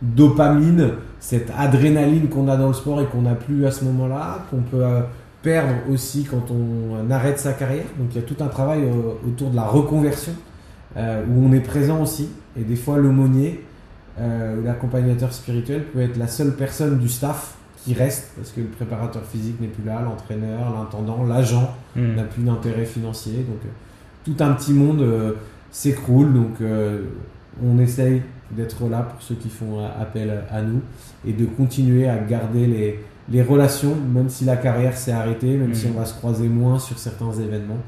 dopamine, 0.02 0.90
cette 1.20 1.50
adrénaline 1.56 2.28
qu'on 2.28 2.48
a 2.48 2.56
dans 2.56 2.68
le 2.68 2.74
sport 2.74 3.00
et 3.00 3.06
qu'on 3.06 3.22
n'a 3.22 3.34
plus 3.34 3.64
à 3.64 3.70
ce 3.70 3.84
moment-là, 3.84 4.44
qu'on 4.50 4.62
peut 4.62 4.84
perdre 5.46 5.74
aussi 5.92 6.24
quand 6.24 6.50
on 6.50 7.08
arrête 7.08 7.38
sa 7.38 7.52
carrière. 7.52 7.84
Donc 7.98 8.08
il 8.10 8.16
y 8.16 8.18
a 8.18 8.26
tout 8.26 8.42
un 8.42 8.48
travail 8.48 8.80
euh, 8.82 9.28
autour 9.28 9.50
de 9.50 9.56
la 9.56 9.64
reconversion 9.64 10.32
euh, 10.96 11.24
où 11.28 11.46
on 11.46 11.52
est 11.52 11.60
présent 11.60 12.02
aussi. 12.02 12.28
Et 12.58 12.64
des 12.64 12.74
fois, 12.74 12.96
l'aumônier 12.96 13.62
euh, 14.18 14.60
ou 14.60 14.64
l'accompagnateur 14.64 15.32
spirituel 15.32 15.84
peut 15.84 16.00
être 16.00 16.16
la 16.16 16.26
seule 16.26 16.56
personne 16.56 16.98
du 16.98 17.08
staff 17.08 17.54
qui 17.84 17.94
reste 17.94 18.32
parce 18.36 18.50
que 18.50 18.60
le 18.60 18.66
préparateur 18.66 19.22
physique 19.22 19.60
n'est 19.60 19.68
plus 19.68 19.84
là, 19.84 20.02
l'entraîneur, 20.02 20.74
l'intendant, 20.74 21.24
l'agent 21.24 21.72
hmm. 21.96 22.14
n'a 22.14 22.24
plus 22.24 22.42
d'intérêt 22.42 22.84
financier. 22.84 23.44
Donc 23.48 23.60
tout 24.24 24.42
un 24.42 24.52
petit 24.52 24.72
monde 24.72 25.04
s'écroule. 25.70 26.32
Donc 26.32 26.60
on 27.64 27.78
essaye 27.78 28.22
d'être 28.50 28.88
là 28.88 29.02
pour 29.02 29.20
ceux 29.22 29.34
qui 29.34 29.48
font 29.48 29.84
appel 29.84 30.44
à 30.50 30.62
nous 30.62 30.80
et 31.26 31.32
de 31.32 31.46
continuer 31.46 32.08
à 32.08 32.18
garder 32.18 32.66
les 32.66 33.00
les 33.30 33.42
relations, 33.42 33.94
même 33.94 34.28
si 34.28 34.44
la 34.44 34.56
carrière 34.56 34.96
s'est 34.96 35.12
arrêtée, 35.12 35.56
même 35.56 35.74
si 35.74 35.86
mm. 35.86 35.92
on 35.94 35.98
va 35.98 36.06
se 36.06 36.14
croiser 36.14 36.48
moins 36.48 36.78
sur 36.78 36.98
certains 36.98 37.32
événements, 37.32 37.78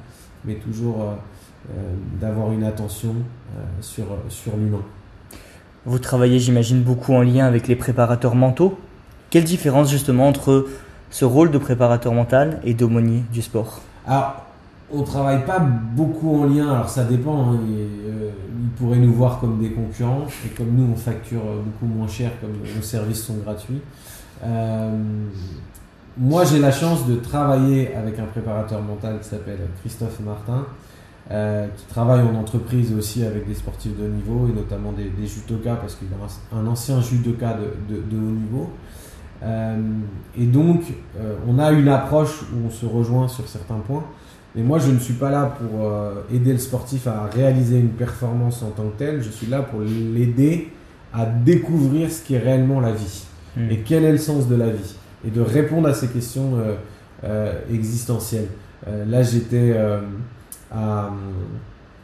mais 0.45 0.55
toujours 0.55 1.01
euh, 1.01 1.15
euh, 1.71 1.95
d'avoir 2.21 2.53
une 2.53 2.65
attention 2.65 3.11
euh, 3.57 3.63
sur, 3.81 4.07
sur 4.29 4.57
l'humain. 4.57 4.83
Vous 5.85 5.99
travaillez, 5.99 6.39
j'imagine, 6.39 6.83
beaucoup 6.83 7.15
en 7.15 7.23
lien 7.23 7.47
avec 7.47 7.69
les 7.69 7.77
préparateurs 7.77 8.35
mentaux. 8.35 8.79
Quelle 9.31 9.45
différence 9.45 9.91
justement 9.91 10.29
entre 10.29 10.67
ce 11.11 11.25
rôle 11.25 11.51
de 11.51 11.59
préparateur 11.59 12.13
mental 12.13 12.61
et 12.65 12.75
d'aumônier 12.75 13.23
du 13.33 13.43
sport? 13.43 13.81
Alors, 14.09 14.43
on 14.91 15.03
travaille 15.03 15.45
pas 15.45 15.59
beaucoup 15.59 16.43
en 16.43 16.47
lien, 16.47 16.71
alors 16.71 16.89
ça 16.89 17.05
dépend, 17.05 17.53
hein, 17.53 17.59
euh, 17.71 18.31
ils 18.59 18.71
pourraient 18.71 18.97
nous 18.97 19.13
voir 19.13 19.39
comme 19.39 19.61
des 19.61 19.71
concurrents, 19.71 20.27
et 20.47 20.49
comme 20.49 20.71
nous 20.75 20.89
on 20.95 20.97
facture 20.97 21.43
beaucoup 21.43 21.85
moins 21.85 22.09
cher, 22.09 22.31
comme 22.41 22.53
nos 22.75 22.83
services 22.83 23.23
sont 23.23 23.37
gratuits. 23.37 23.83
Euh, 24.43 24.99
moi 26.17 26.47
j'ai 26.47 26.59
la 26.59 26.73
chance 26.73 27.07
de 27.07 27.17
travailler 27.17 27.95
avec 27.95 28.19
un 28.19 28.25
préparateur 28.25 28.81
mental 28.81 29.19
qui 29.21 29.29
s'appelle 29.29 29.59
Christophe 29.81 30.21
Martin, 30.21 30.65
euh, 31.31 31.67
qui 31.77 31.85
travaille 31.85 32.23
en 32.23 32.35
entreprise 32.35 32.95
aussi 32.95 33.27
avec 33.27 33.47
des 33.47 33.55
sportifs 33.55 33.95
de 33.95 34.07
haut 34.07 34.09
niveau, 34.09 34.49
et 34.49 34.55
notamment 34.55 34.93
des, 34.93 35.11
des 35.11 35.27
judokas, 35.27 35.77
parce 35.77 35.97
qu'il 35.97 36.09
a 36.09 36.57
un, 36.57 36.67
ancien 36.67 37.03
judoka 37.03 37.59
de 37.91 38.17
haut 38.17 38.21
niveau. 38.21 38.71
Et 39.43 40.47
donc 40.47 40.83
on 41.47 41.59
a 41.59 41.71
une 41.71 41.89
approche 41.89 42.43
où 42.43 42.67
on 42.67 42.71
se 42.71 42.87
rejoint 42.87 43.29
sur 43.29 43.47
certains 43.47 43.79
points. 43.79 44.05
Mais 44.55 44.63
moi, 44.63 44.79
je 44.79 44.91
ne 44.91 44.99
suis 44.99 45.15
pas 45.15 45.31
là 45.31 45.57
pour 45.59 45.85
euh, 45.85 46.15
aider 46.35 46.53
le 46.53 46.59
sportif 46.59 47.07
à 47.07 47.27
réaliser 47.27 47.79
une 47.79 47.91
performance 47.91 48.63
en 48.63 48.71
tant 48.71 48.89
que 48.89 48.99
tel. 48.99 49.23
Je 49.23 49.31
suis 49.31 49.47
là 49.47 49.63
pour 49.63 49.81
l'aider 49.81 50.69
à 51.13 51.27
découvrir 51.27 52.11
ce 52.11 52.27
qu'est 52.27 52.39
réellement 52.39 52.81
la 52.81 52.93
vie 52.93 53.25
hmm. 53.57 53.71
et 53.71 53.79
quel 53.79 54.05
est 54.05 54.13
le 54.13 54.19
sens 54.19 54.49
de 54.49 54.57
la 54.57 54.71
vie 54.71 54.97
et 55.27 55.31
de 55.31 55.41
répondre 55.41 55.89
à 55.89 55.95
ces 55.95 56.09
questions 56.09 56.57
euh, 56.57 56.75
euh, 57.25 57.53
existentielles. 57.73 58.49
là, 58.87 59.23
j'étais 59.23 59.77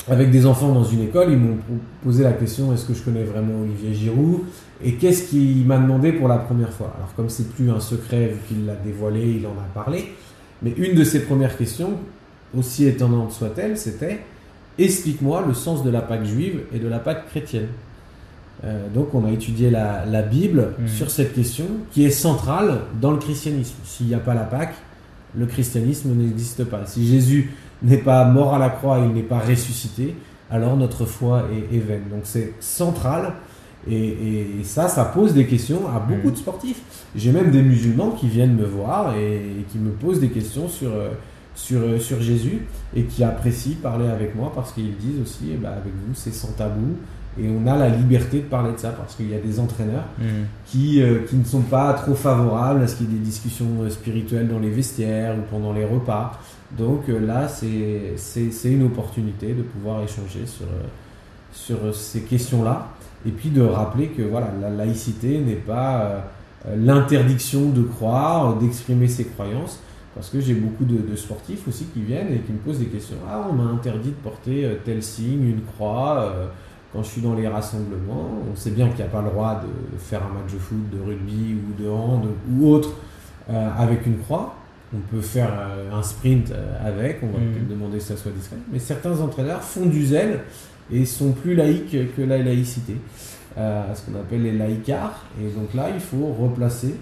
avec 0.08 0.30
des 0.30 0.46
enfants 0.46 0.72
dans 0.72 0.84
une 0.84 1.02
école. 1.02 1.32
Ils 1.32 1.38
m'ont 1.38 1.58
posé 2.02 2.24
la 2.24 2.32
question 2.32 2.72
est-ce 2.72 2.86
que 2.86 2.94
je 2.94 3.02
connais 3.02 3.24
vraiment 3.24 3.62
Olivier 3.62 3.94
Giroud? 3.94 4.42
Et 4.84 4.94
qu'est-ce 4.94 5.30
qu'il 5.30 5.64
m'a 5.66 5.78
demandé 5.78 6.12
pour 6.12 6.28
la 6.28 6.38
première 6.38 6.72
fois? 6.72 6.92
Alors, 6.96 7.14
comme 7.14 7.30
c'est 7.30 7.50
plus 7.50 7.70
un 7.70 7.80
secret 7.80 8.28
vu 8.28 8.38
qu'il 8.48 8.66
l'a 8.66 8.76
dévoilé, 8.76 9.36
il 9.38 9.46
en 9.46 9.52
a 9.52 9.66
parlé. 9.74 10.12
Mais 10.62 10.72
une 10.76 10.94
de 10.94 11.04
ses 11.04 11.24
premières 11.24 11.56
questions, 11.56 11.98
aussi 12.56 12.86
étonnante 12.86 13.32
soit-elle, 13.32 13.76
c'était 13.76 14.20
explique-moi 14.78 15.44
le 15.46 15.54
sens 15.54 15.84
de 15.84 15.90
la 15.90 16.00
Pâque 16.00 16.24
juive 16.24 16.62
et 16.72 16.78
de 16.78 16.88
la 16.88 16.98
Pâque 16.98 17.28
chrétienne. 17.28 17.68
Euh, 18.64 18.88
donc 18.92 19.14
on 19.14 19.24
a 19.24 19.30
étudié 19.30 19.70
la, 19.70 20.22
Bible 20.22 20.74
hmm. 20.78 20.86
sur 20.86 21.10
cette 21.10 21.34
question 21.34 21.66
qui 21.90 22.04
est 22.04 22.10
centrale 22.10 22.80
dans 23.00 23.10
le 23.10 23.18
christianisme. 23.18 23.76
S'il 23.84 24.06
n'y 24.06 24.14
a 24.14 24.18
pas 24.18 24.34
la 24.34 24.44
Pâque, 24.44 24.74
le 25.36 25.46
christianisme 25.46 26.14
n'existe 26.14 26.64
pas. 26.64 26.86
Si 26.86 27.06
Jésus 27.06 27.52
n'est 27.82 27.98
pas 27.98 28.24
mort 28.24 28.54
à 28.54 28.58
la 28.58 28.70
croix, 28.70 29.00
il 29.00 29.12
n'est 29.12 29.22
pas 29.22 29.40
ressuscité, 29.40 30.14
alors 30.50 30.76
notre 30.76 31.04
foi 31.04 31.44
est, 31.72 31.78
vaine. 31.78 32.04
Donc 32.10 32.20
c'est 32.24 32.54
central 32.60 33.32
et, 33.90 34.46
ça, 34.64 34.88
ça 34.88 35.04
pose 35.04 35.34
des 35.34 35.46
questions 35.46 35.80
à 35.94 35.98
beaucoup 35.98 36.30
de 36.30 36.36
sportifs. 36.36 36.80
J'ai 37.14 37.32
même 37.32 37.50
des 37.50 37.62
musulmans 37.62 38.10
qui 38.10 38.28
viennent 38.28 38.56
me 38.56 38.64
voir 38.64 39.16
et, 39.16 39.64
qui 39.70 39.78
me 39.78 39.90
posent 39.90 40.20
des 40.20 40.30
questions 40.30 40.68
sur... 40.68 40.90
Euh, 40.90 41.10
sur, 41.56 41.80
euh, 41.80 41.98
sur 42.00 42.20
Jésus 42.20 42.66
et 42.96 43.04
qui 43.04 43.22
apprécient 43.22 43.76
parler 43.80 44.08
avec 44.08 44.34
moi 44.34 44.50
parce 44.54 44.72
qu'ils 44.72 44.96
disent 44.96 45.20
aussi, 45.22 45.50
eh 45.52 45.56
ben, 45.56 45.70
avec 45.70 45.92
vous, 45.92 46.12
c'est 46.14 46.34
sans 46.34 46.52
tabou 46.52 46.96
et 47.40 47.48
on 47.48 47.66
a 47.66 47.76
la 47.76 47.88
liberté 47.88 48.38
de 48.38 48.46
parler 48.46 48.72
de 48.72 48.78
ça 48.78 48.90
parce 48.90 49.14
qu'il 49.14 49.30
y 49.30 49.34
a 49.34 49.38
des 49.38 49.58
entraîneurs 49.60 50.04
mm. 50.18 50.24
qui, 50.66 51.00
euh, 51.00 51.20
qui 51.28 51.36
ne 51.36 51.44
sont 51.44 51.62
pas 51.62 51.92
trop 51.94 52.14
favorables 52.14 52.82
à 52.82 52.88
ce 52.88 52.96
qu'il 52.96 53.06
y 53.06 53.14
ait 53.14 53.18
des 53.18 53.24
discussions 53.24 53.88
spirituelles 53.88 54.48
dans 54.48 54.58
les 54.58 54.70
vestiaires 54.70 55.36
ou 55.36 55.42
pendant 55.50 55.72
les 55.72 55.84
repas. 55.84 56.40
Donc 56.76 57.04
là, 57.06 57.46
c'est 57.46 58.16
une 58.64 58.84
opportunité 58.84 59.52
de 59.52 59.62
pouvoir 59.62 60.02
échanger 60.02 60.44
sur, 60.44 60.66
sur 61.52 61.94
ces 61.94 62.22
questions-là 62.22 62.93
et 63.26 63.30
puis 63.30 63.50
de 63.50 63.62
rappeler 63.62 64.08
que 64.08 64.22
voilà, 64.22 64.48
la 64.60 64.70
laïcité 64.70 65.38
n'est 65.38 65.54
pas 65.54 66.24
l'interdiction 66.76 67.70
de 67.70 67.82
croire, 67.82 68.56
d'exprimer 68.56 69.08
ses 69.08 69.24
croyances, 69.24 69.80
parce 70.14 70.30
que 70.30 70.40
j'ai 70.40 70.54
beaucoup 70.54 70.84
de, 70.84 71.16
sportifs 71.16 71.66
aussi 71.66 71.86
qui 71.86 72.00
viennent 72.00 72.32
et 72.32 72.38
qui 72.38 72.52
me 72.52 72.58
posent 72.58 72.78
des 72.78 72.86
questions. 72.86 73.16
Ah, 73.28 73.46
on 73.48 73.52
m'a 73.52 73.64
interdit 73.64 74.10
de 74.10 74.14
porter 74.14 74.64
euh, 74.64 74.76
tel 74.84 75.02
signe, 75.02 75.48
une 75.48 75.62
croix, 75.62 76.20
euh, 76.20 76.46
quand 76.92 77.02
je 77.02 77.08
suis 77.08 77.20
dans 77.20 77.34
les 77.34 77.48
rassemblements. 77.48 78.30
On 78.52 78.56
sait 78.56 78.70
bien 78.70 78.88
qu'il 78.88 78.98
n'y 78.98 79.02
a 79.02 79.06
pas 79.06 79.22
le 79.22 79.30
droit 79.30 79.60
de 79.60 79.98
faire 79.98 80.20
un 80.22 80.40
match 80.40 80.52
de 80.52 80.58
foot, 80.58 80.90
de 80.92 81.04
rugby 81.04 81.56
ou 81.56 81.82
de 81.82 81.88
hand 81.88 82.26
ou 82.52 82.68
autre 82.68 82.90
euh, 83.50 83.70
avec 83.76 84.06
une 84.06 84.18
croix. 84.18 84.54
On 84.94 85.00
peut 85.10 85.22
faire 85.22 85.50
un 85.92 86.02
sprint 86.04 86.52
avec, 86.80 87.18
on 87.24 87.26
va 87.26 87.38
mmh. 87.38 87.50
peut-être 87.50 87.68
demander 87.68 87.98
que 87.98 88.04
ça 88.04 88.16
soit 88.16 88.30
discret. 88.30 88.58
Mais 88.70 88.78
certains 88.78 89.18
entraîneurs 89.18 89.60
font 89.60 89.86
du 89.86 90.06
zèle 90.06 90.42
et 90.92 91.04
sont 91.04 91.32
plus 91.32 91.54
laïques 91.54 92.14
que 92.14 92.22
la 92.22 92.38
laïcité, 92.38 92.96
ce 93.56 94.02
qu'on 94.04 94.18
appelle 94.18 94.42
les 94.42 94.52
laïcards. 94.52 95.24
Et 95.40 95.50
donc 95.50 95.72
là, 95.74 95.88
il 95.92 96.00
faut 96.00 96.34
replacer 96.38 96.94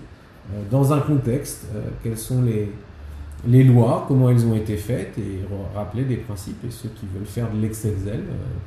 dans 0.71 0.93
un 0.93 1.01
contexte 1.01 1.67
quels 2.03 2.19
sont 2.19 2.43
les, 2.43 2.71
les 3.47 3.65
lois, 3.65 4.05
comment 4.07 4.31
elles 4.31 4.45
ont 4.47 4.55
été 4.55 4.77
faites 4.77 5.19
et 5.19 5.41
rappeler 5.75 6.05
des 6.05 6.17
principes 6.17 6.65
et 6.67 6.71
ceux 6.71 6.91
qui 6.91 7.07
veulent 7.13 7.27
faire 7.27 7.51
de 7.51 7.61
l'excel 7.61 7.93
euh, 8.07 8.21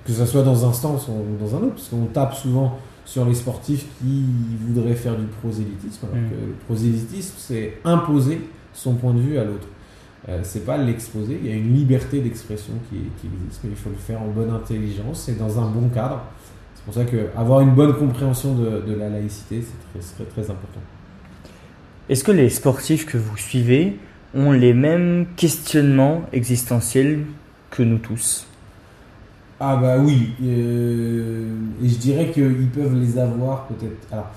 que 0.05 0.12
ce 0.12 0.25
soit 0.25 0.43
dans 0.43 0.67
un 0.67 0.74
sens 0.74 1.07
ou 1.07 1.43
dans 1.43 1.55
un 1.55 1.60
autre, 1.60 1.75
parce 1.75 1.88
qu'on 1.89 2.05
tape 2.05 2.34
souvent 2.34 2.77
sur 3.05 3.25
les 3.25 3.36
sportifs 3.36 3.86
qui 4.00 4.25
voudraient 4.67 4.95
faire 4.95 5.15
du 5.15 5.25
prosélytisme, 5.41 6.07
alors 6.07 6.17
mm. 6.17 6.29
que 6.29 6.48
le 6.48 6.53
prosélytisme, 6.65 7.36
c'est 7.38 7.77
imposer 7.86 8.41
son 8.74 8.95
point 8.95 9.13
de 9.13 9.19
vue 9.19 9.38
à 9.38 9.45
l'autre. 9.45 9.67
Euh, 10.27 10.39
c'est 10.41 10.65
pas 10.65 10.77
l'exposer, 10.77 11.39
il 11.44 11.50
y 11.50 11.53
a 11.53 11.55
une 11.55 11.75
liberté 11.75 12.20
d'expression 12.20 12.74
qui, 12.89 12.98
existe, 12.98 13.63
mais 13.63 13.70
il 13.72 13.75
faut 13.75 13.91
le 13.91 13.96
faire 13.96 14.22
en 14.22 14.27
bonne 14.27 14.50
intelligence 14.50 15.29
et 15.29 15.34
dans 15.34 15.60
un 15.60 15.70
bon 15.70 15.88
cadre. 15.89 16.22
C'est 16.74 16.84
pour 16.84 16.94
ça 16.96 17.03
qu'avoir 17.05 17.62
une 17.62 17.75
bonne 17.75 17.96
compréhension 17.96 18.55
de, 18.55 18.94
la 18.96 19.10
laïcité, 19.10 19.62
c'est 19.62 20.00
très, 20.00 20.25
très, 20.25 20.32
très 20.32 20.51
important. 20.51 20.79
Est-ce 22.10 22.24
que 22.24 22.32
les 22.32 22.50
sportifs 22.50 23.05
que 23.05 23.17
vous 23.17 23.38
suivez 23.38 24.00
ont 24.34 24.51
les 24.51 24.74
mêmes 24.74 25.27
questionnements 25.36 26.24
existentiels 26.34 27.20
que 27.70 27.84
nous 27.84 28.00
tous? 28.00 28.48
Ah 29.60 29.77
bah 29.77 29.98
oui, 30.00 30.32
euh, 30.44 31.55
et 31.84 31.88
je 31.88 31.98
dirais 31.98 32.32
qu'ils 32.32 32.70
peuvent 32.74 33.00
les 33.00 33.17
avoir 33.17 33.67
peut-être. 33.67 34.12
Alors, 34.12 34.29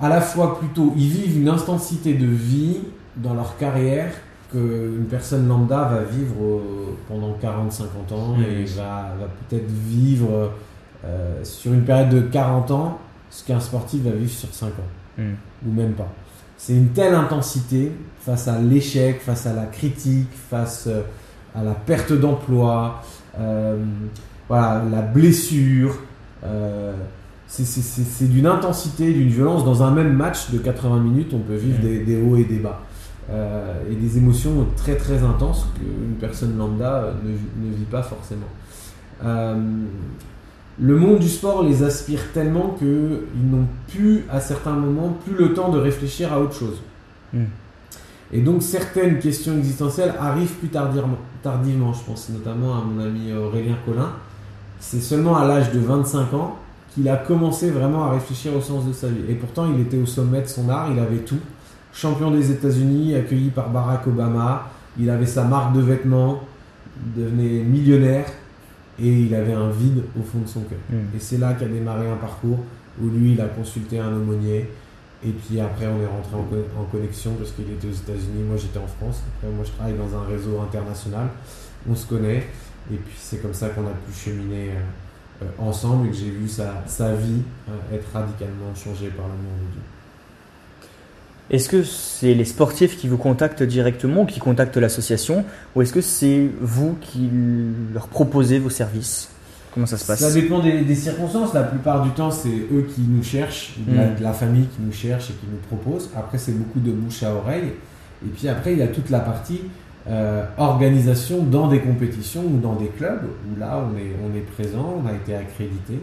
à 0.00 0.08
la 0.08 0.20
fois 0.20 0.58
plutôt, 0.58 0.92
ils 0.96 1.08
vivent 1.08 1.38
une 1.38 1.48
intensité 1.48 2.14
de 2.14 2.26
vie 2.26 2.78
dans 3.16 3.34
leur 3.34 3.56
carrière 3.56 4.12
qu'une 4.52 5.06
personne 5.10 5.48
lambda 5.48 5.84
va 5.84 6.02
vivre 6.02 6.34
euh, 6.40 6.96
pendant 7.08 7.36
40-50 7.42 8.14
ans 8.14 8.36
et 8.40 8.64
va, 8.64 9.14
va 9.18 9.26
peut-être 9.48 9.70
vivre 9.70 10.50
euh, 11.04 11.42
sur 11.42 11.72
une 11.72 11.84
période 11.84 12.10
de 12.10 12.20
40 12.20 12.70
ans 12.70 12.98
ce 13.30 13.44
qu'un 13.44 13.60
sportif 13.60 14.02
va 14.02 14.10
vivre 14.10 14.30
sur 14.30 14.52
5 14.52 14.66
ans, 14.66 15.18
hmm. 15.18 15.32
ou 15.66 15.72
même 15.72 15.92
pas 15.92 16.12
c'est 16.64 16.74
une 16.74 16.90
telle 16.90 17.14
intensité 17.14 17.90
face 18.20 18.46
à 18.46 18.56
l'échec, 18.60 19.20
face 19.20 19.48
à 19.48 19.52
la 19.52 19.64
critique, 19.64 20.28
face 20.48 20.84
euh, 20.86 21.02
à 21.56 21.64
la 21.64 21.72
perte 21.72 22.12
d'emploi, 22.12 23.02
euh, 23.36 23.76
voilà, 24.48 24.84
la 24.88 25.02
blessure. 25.02 25.96
Euh, 26.44 26.94
c'est 27.48 28.30
d'une 28.30 28.46
intensité, 28.46 29.12
d'une 29.12 29.28
violence. 29.28 29.64
Dans 29.64 29.82
un 29.82 29.90
même 29.90 30.12
match 30.12 30.50
de 30.52 30.58
80 30.58 31.00
minutes, 31.00 31.32
on 31.34 31.40
peut 31.40 31.56
vivre 31.56 31.80
mm. 31.80 32.04
des, 32.04 32.22
hauts 32.22 32.36
et 32.36 32.44
des 32.44 32.58
bas. 32.58 32.80
Et 33.30 33.94
des 33.94 34.18
émotions 34.18 34.66
très 34.76 34.96
très 34.96 35.22
intenses 35.22 35.66
qu'une 35.74 36.16
personne 36.20 36.58
lambda 36.58 37.14
ne, 37.24 37.30
ne, 37.30 37.74
vit 37.74 37.84
pas 37.84 38.02
forcément 38.02 38.48
le 40.80 40.96
monde 40.96 41.18
du 41.18 41.28
sport 41.28 41.62
les 41.62 41.82
aspire 41.82 42.32
tellement 42.32 42.74
qu'ils 42.78 43.50
n'ont 43.50 43.66
plus, 43.88 44.24
à 44.30 44.40
certains 44.40 44.72
moments, 44.72 45.16
plus 45.24 45.34
le 45.34 45.54
temps 45.54 45.68
de 45.68 45.78
réfléchir 45.78 46.32
à 46.32 46.40
autre 46.40 46.54
chose. 46.54 46.82
Hmm. 47.32 47.44
Et 48.32 48.40
donc 48.40 48.62
certaines 48.62 49.18
questions 49.18 49.56
existentielles 49.56 50.14
arrivent 50.18 50.54
plus 50.54 50.68
tardivement, 50.68 51.18
tardivement, 51.42 51.92
je 51.92 52.02
pense 52.04 52.30
notamment 52.30 52.78
à 52.78 52.82
mon 52.82 53.04
ami 53.04 53.32
Aurélien 53.32 53.76
Collin. 53.84 54.10
C'est 54.80 55.00
seulement 55.00 55.36
à 55.36 55.46
l'âge 55.46 55.70
de 55.72 55.78
25 55.78 56.32
ans 56.34 56.56
qu'il 56.94 57.08
a 57.08 57.16
commencé 57.16 57.70
vraiment 57.70 58.04
à 58.04 58.10
réfléchir 58.10 58.54
au 58.56 58.60
sens 58.60 58.86
de 58.86 58.92
sa 58.92 59.08
vie. 59.08 59.22
Et 59.28 59.34
pourtant, 59.34 59.66
il 59.72 59.80
était 59.80 59.98
au 59.98 60.06
sommet 60.06 60.40
de 60.40 60.46
son 60.46 60.68
art, 60.68 60.90
il 60.90 60.98
avait 60.98 61.18
tout. 61.18 61.38
Champion 61.92 62.30
des 62.30 62.50
États-Unis, 62.50 63.14
accueilli 63.14 63.50
par 63.50 63.70
Barack 63.70 64.06
Obama, 64.06 64.70
il 64.98 65.08
avait 65.10 65.26
sa 65.26 65.44
marque 65.44 65.74
de 65.74 65.80
vêtements, 65.80 66.42
devenait 67.16 67.62
millionnaire 67.62 68.26
et 68.98 69.08
il 69.08 69.34
avait 69.34 69.52
un 69.52 69.70
vide 69.70 70.02
au 70.18 70.22
fond 70.22 70.40
de 70.40 70.48
son 70.48 70.60
cœur. 70.60 70.78
Hmm. 70.90 71.16
Et 71.16 71.20
c'est 71.20 71.38
là 71.38 71.54
qu'a 71.54 71.66
démarré 71.66 72.08
un 72.10 72.16
parcours 72.16 72.58
où 73.00 73.08
lui, 73.08 73.32
il 73.32 73.40
a 73.40 73.46
consulté 73.46 73.98
un 73.98 74.12
aumônier. 74.12 74.68
Et 75.24 75.30
puis 75.30 75.60
après, 75.60 75.86
on 75.86 76.02
est 76.02 76.06
rentré 76.06 76.36
en, 76.78 76.84
connexion 76.84 77.34
parce 77.34 77.52
qu'il 77.52 77.70
était 77.70 77.86
aux 77.86 77.90
États-Unis, 77.90 78.42
moi 78.46 78.56
j'étais 78.56 78.78
en 78.78 78.86
France. 78.86 79.22
Après, 79.36 79.52
moi 79.54 79.64
je 79.64 79.70
travaille 79.70 79.94
dans 79.94 80.16
un 80.16 80.24
réseau 80.26 80.60
international. 80.60 81.28
On 81.88 81.94
se 81.94 82.06
connaît. 82.06 82.48
Et 82.92 82.96
puis 82.96 83.14
c'est 83.16 83.40
comme 83.40 83.54
ça 83.54 83.68
qu'on 83.68 83.86
a 83.86 83.92
pu 83.92 84.12
cheminer 84.12 84.70
euh, 84.70 85.44
euh, 85.44 85.46
ensemble 85.58 86.08
et 86.08 86.10
que 86.10 86.16
j'ai 86.16 86.30
vu 86.30 86.48
sa, 86.48 86.82
sa 86.86 87.14
vie 87.14 87.42
euh, 87.68 87.96
être 87.96 88.08
radicalement 88.12 88.74
changée 88.74 89.08
par 89.10 89.28
l'amour 89.28 89.52
de 89.60 89.72
Dieu. 89.72 89.82
Est-ce 91.52 91.68
que 91.68 91.82
c'est 91.84 92.32
les 92.34 92.46
sportifs 92.46 92.96
qui 92.96 93.08
vous 93.08 93.18
contactent 93.18 93.62
directement 93.62 94.22
ou 94.22 94.26
qui 94.26 94.40
contactent 94.40 94.78
l'association 94.78 95.44
Ou 95.76 95.82
est-ce 95.82 95.92
que 95.92 96.00
c'est 96.00 96.48
vous 96.60 96.96
qui 97.00 97.28
leur 97.92 98.08
proposez 98.08 98.58
vos 98.58 98.70
services? 98.70 99.28
Comment 99.74 99.86
ça 99.86 99.96
se 99.98 100.06
passe? 100.06 100.20
Ça 100.20 100.32
dépend 100.32 100.60
des, 100.60 100.80
des 100.82 100.94
circonstances. 100.94 101.52
La 101.54 101.62
plupart 101.62 102.02
du 102.02 102.10
temps, 102.10 102.30
c'est 102.30 102.48
eux 102.48 102.86
qui 102.94 103.02
nous 103.02 103.22
cherchent, 103.22 103.74
la, 103.86 104.06
Mm. 104.06 104.14
la 104.20 104.32
famille 104.32 104.66
qui 104.66 104.82
nous 104.82 104.92
cherche 104.92 105.30
et 105.30 105.34
qui 105.34 105.46
nous 105.50 105.58
propose. 105.76 106.10
Après, 106.16 106.38
c'est 106.38 106.52
beaucoup 106.52 106.80
de 106.80 106.90
bouche 106.90 107.22
à 107.22 107.34
oreille. 107.34 107.72
Et 108.24 108.28
puis 108.28 108.48
après, 108.48 108.72
il 108.72 108.78
y 108.78 108.82
a 108.82 108.88
toute 108.88 109.10
la 109.10 109.20
partie 109.20 109.60
euh, 110.08 110.44
organisation 110.58 111.42
dans 111.42 111.68
des 111.68 111.80
compétitions 111.80 112.42
ou 112.44 112.58
dans 112.60 112.74
des 112.74 112.88
clubs 112.88 113.22
où 113.24 113.60
là, 113.60 113.84
on 113.86 113.96
est, 113.96 114.12
on 114.24 114.36
est 114.36 114.40
présent, 114.40 115.00
on 115.02 115.08
a 115.08 115.12
été 115.12 115.34
accrédité 115.34 116.00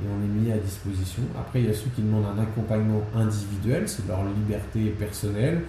et 0.00 0.06
on 0.08 0.24
est 0.24 0.40
mis 0.46 0.50
à 0.52 0.56
disposition. 0.58 1.22
Après, 1.38 1.60
il 1.60 1.66
y 1.66 1.70
a 1.70 1.74
ceux 1.74 1.90
qui 1.94 2.02
demandent 2.02 2.24
un 2.36 2.42
accompagnement 2.42 3.02
individuel, 3.14 3.88
c'est 3.88 4.06
leur 4.08 4.20
liberté 4.24 4.90
personnelle 4.98 5.62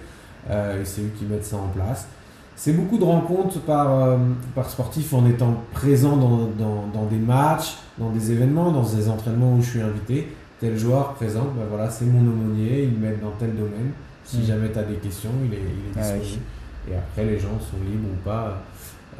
euh, 0.50 0.80
et 0.80 0.84
c'est 0.84 1.02
eux 1.02 1.10
qui 1.18 1.24
mettent 1.26 1.44
ça 1.44 1.56
en 1.56 1.68
place. 1.68 2.08
C'est 2.56 2.72
beaucoup 2.72 2.98
de 2.98 3.04
rencontres 3.04 3.60
par, 3.62 3.90
euh, 3.92 4.16
par 4.54 4.70
sportif 4.70 5.12
en 5.12 5.26
étant 5.26 5.62
présent 5.72 6.16
dans, 6.16 6.46
dans, 6.58 6.86
dans 6.92 7.06
des 7.06 7.16
matchs, 7.18 7.74
dans 7.98 8.10
des 8.10 8.30
événements, 8.30 8.70
dans 8.70 8.82
des 8.88 9.08
entraînements 9.08 9.54
où 9.54 9.60
je 9.62 9.70
suis 9.70 9.80
invité. 9.82 10.28
Tel 10.60 10.78
joueur 10.78 11.14
présent, 11.14 11.44
ben 11.56 11.64
voilà, 11.68 11.90
c'est 11.90 12.04
mon 12.06 12.20
aumônier, 12.20 12.84
il 12.84 12.98
m'aide 12.98 13.20
dans 13.20 13.32
tel 13.32 13.54
domaine. 13.56 13.90
Si 14.24 14.38
Mm. 14.38 14.44
jamais 14.44 14.72
tu 14.72 14.78
as 14.78 14.84
des 14.84 14.94
questions, 14.96 15.30
il 15.44 15.52
est, 15.52 15.56
il 15.58 15.62
est 15.62 16.00
Ah 16.02 16.12
disponible. 16.16 16.42
Et 16.90 16.94
après, 16.94 17.24
les 17.24 17.38
gens 17.38 17.58
sont 17.60 17.76
libres 17.90 18.08
ou 18.12 18.24
pas 18.24 18.62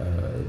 euh, 0.01 0.05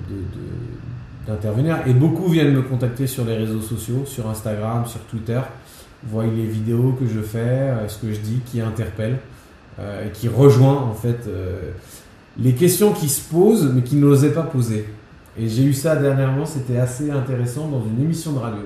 de- 0.10 0.16
de- 0.16 0.80
d'intervenir. 1.28 1.80
Et 1.88 1.94
beaucoup 1.94 2.30
viennent 2.30 2.54
me 2.54 2.62
contacter 2.62 3.08
sur 3.08 3.26
les 3.26 3.36
réseaux 3.36 3.62
sociaux, 3.62 4.04
sur 4.06 4.28
Instagram, 4.30 4.86
sur 4.86 5.02
Twitter, 5.02 5.42
voient 6.04 6.26
les 6.26 6.46
vidéos 6.46 6.96
que 7.00 7.08
je 7.08 7.22
fais, 7.22 7.40
euh, 7.40 7.88
ce 7.88 7.98
que 7.98 8.14
je 8.14 8.20
dis, 8.20 8.42
qui 8.46 8.62
interpellent 8.62 9.18
euh, 9.80 10.08
et 10.08 10.12
qui 10.12 10.28
rejoint 10.28 10.78
en 10.78 10.94
fait 10.94 11.28
euh, 11.28 11.72
les 12.38 12.54
questions 12.54 12.94
qui 12.94 13.10
se 13.10 13.28
posent 13.30 13.72
mais 13.74 13.82
qui 13.82 13.96
n'osaient 13.96 14.34
pas 14.34 14.44
poser. 14.44 14.88
Et 15.38 15.50
j'ai 15.50 15.64
eu 15.64 15.74
ça 15.74 15.96
dernièrement, 15.96 16.46
c'était 16.46 16.78
assez 16.78 17.12
intéressant 17.12 17.68
dans 17.68 17.84
une 17.84 18.02
émission 18.02 18.32
de 18.34 18.40
radio. 18.40 18.64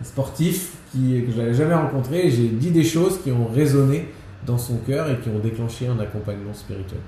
Un 0.00 0.04
sportif 0.04 0.72
qui, 0.92 1.22
que 1.26 1.32
je 1.32 1.38
n'avais 1.38 1.54
jamais 1.54 1.74
rencontré, 1.74 2.30
j'ai 2.30 2.48
dit 2.48 2.70
des 2.70 2.84
choses 2.84 3.20
qui 3.22 3.30
ont 3.30 3.46
résonné 3.46 4.08
dans 4.46 4.58
son 4.58 4.78
cœur 4.78 5.10
et 5.10 5.18
qui 5.18 5.28
ont 5.28 5.38
déclenché 5.38 5.86
un 5.86 5.98
accompagnement 6.00 6.54
spirituel. 6.54 7.00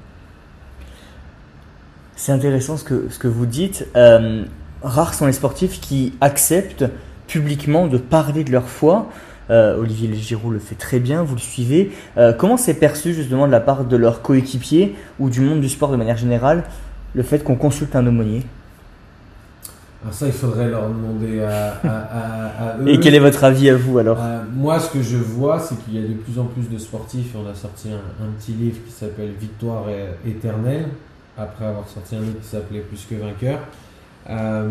C'est 2.17 2.33
intéressant 2.33 2.77
ce 2.77 2.85
que, 2.85 3.07
ce 3.11 3.19
que 3.19 3.29
vous 3.29 3.47
dites. 3.47 3.87
Euh, 3.95 4.45
rares 4.83 5.15
sont 5.15 5.27
les 5.27 5.33
sportifs 5.33 5.81
qui 5.81 6.15
acceptent 6.21 6.85
publiquement 7.27 7.87
de 7.87 7.99
parler 7.99 8.43
de 8.43 8.51
leur 8.53 8.69
foi. 8.69 9.09
Euh, 9.51 9.79
Olivier 9.79 10.13
Giroud 10.15 10.53
le 10.55 10.59
fait 10.59 10.75
très 10.75 10.99
bien, 10.99 11.23
vous 11.23 11.35
le 11.35 11.41
suivez. 11.41 11.93
Euh, 12.17 12.33
comment 12.33 12.57
c'est 12.57 12.75
perçu 12.75 13.13
justement 13.15 13.47
de 13.47 13.53
la 13.53 13.61
part 13.61 13.85
de 13.85 13.97
leurs 13.97 14.23
coéquipiers 14.23 14.97
ou 15.21 15.29
du 15.31 15.41
monde 15.41 15.61
du 15.61 15.69
sport 15.69 15.91
de 15.93 15.97
manière 15.97 16.17
générale 16.17 16.65
le 17.15 17.23
fait 17.23 17.45
qu'on 17.45 17.55
consulte 17.55 17.95
un 17.95 18.07
aumônier? 18.07 18.43
Alors 20.03 20.15
ça, 20.15 20.27
il 20.27 20.33
faudrait 20.33 20.69
leur 20.69 20.89
demander 20.89 21.43
à, 21.43 21.81
à- 21.85 21.89
à- 21.89 22.71
à 22.75 22.79
eux. 22.79 22.89
Et 22.89 22.99
quel 23.01 23.15
est 23.15 23.19
votre 23.21 23.45
avis 23.45 23.69
à 23.71 23.77
vous 23.77 23.99
alors? 23.99 24.19
Euh, 24.21 24.43
moi, 24.55 24.79
ce 24.81 24.91
que 24.91 25.03
je 25.03 25.17
vois, 25.17 25.59
c'est 25.61 25.75
qu'il 25.85 25.95
y 25.95 25.99
a 26.05 26.09
de 26.09 26.15
plus 26.15 26.39
en 26.39 26.45
plus 26.45 26.69
de 26.69 26.79
sportifs. 26.79 27.35
On 27.37 27.49
a 27.51 27.55
sorti 27.55 27.89
un, 27.91 28.25
un 28.25 28.29
petit 28.39 28.53
livre 28.53 28.79
qui 28.87 28.93
s'appelle 28.93 29.31
Victoire 29.41 29.85
éternelle, 30.27 30.87
après 31.37 31.67
avoir 31.67 31.89
sorti 31.89 32.17
un 32.17 32.21
autre 32.21 32.41
qui 32.41 32.49
s'appelait 32.49 32.81
Plus 32.81 33.07
que 33.09 33.15
vainqueur, 33.15 33.61
euh, 34.29 34.69